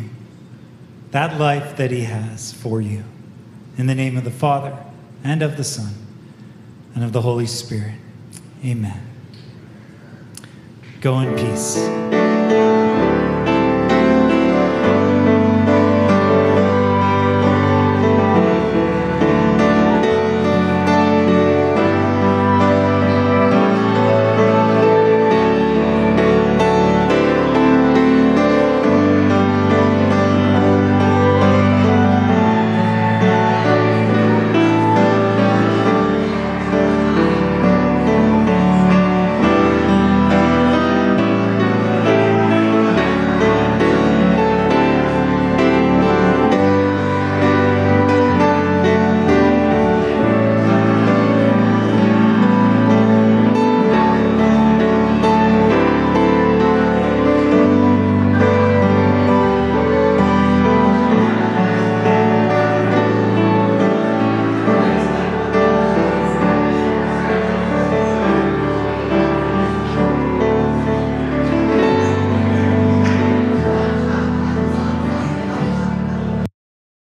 that 1.11 1.39
life 1.39 1.75
that 1.77 1.91
He 1.91 2.03
has 2.03 2.53
for 2.53 2.81
you. 2.81 3.03
In 3.77 3.87
the 3.87 3.95
name 3.95 4.17
of 4.17 4.23
the 4.23 4.31
Father, 4.31 4.77
and 5.27 5.41
of 5.41 5.57
the 5.57 5.63
Son, 5.63 5.93
and 6.95 7.03
of 7.03 7.11
the 7.11 7.21
Holy 7.21 7.47
Spirit. 7.47 7.95
Amen. 8.63 9.01
Go 11.01 11.19
in 11.19 11.35
peace. 11.35 11.75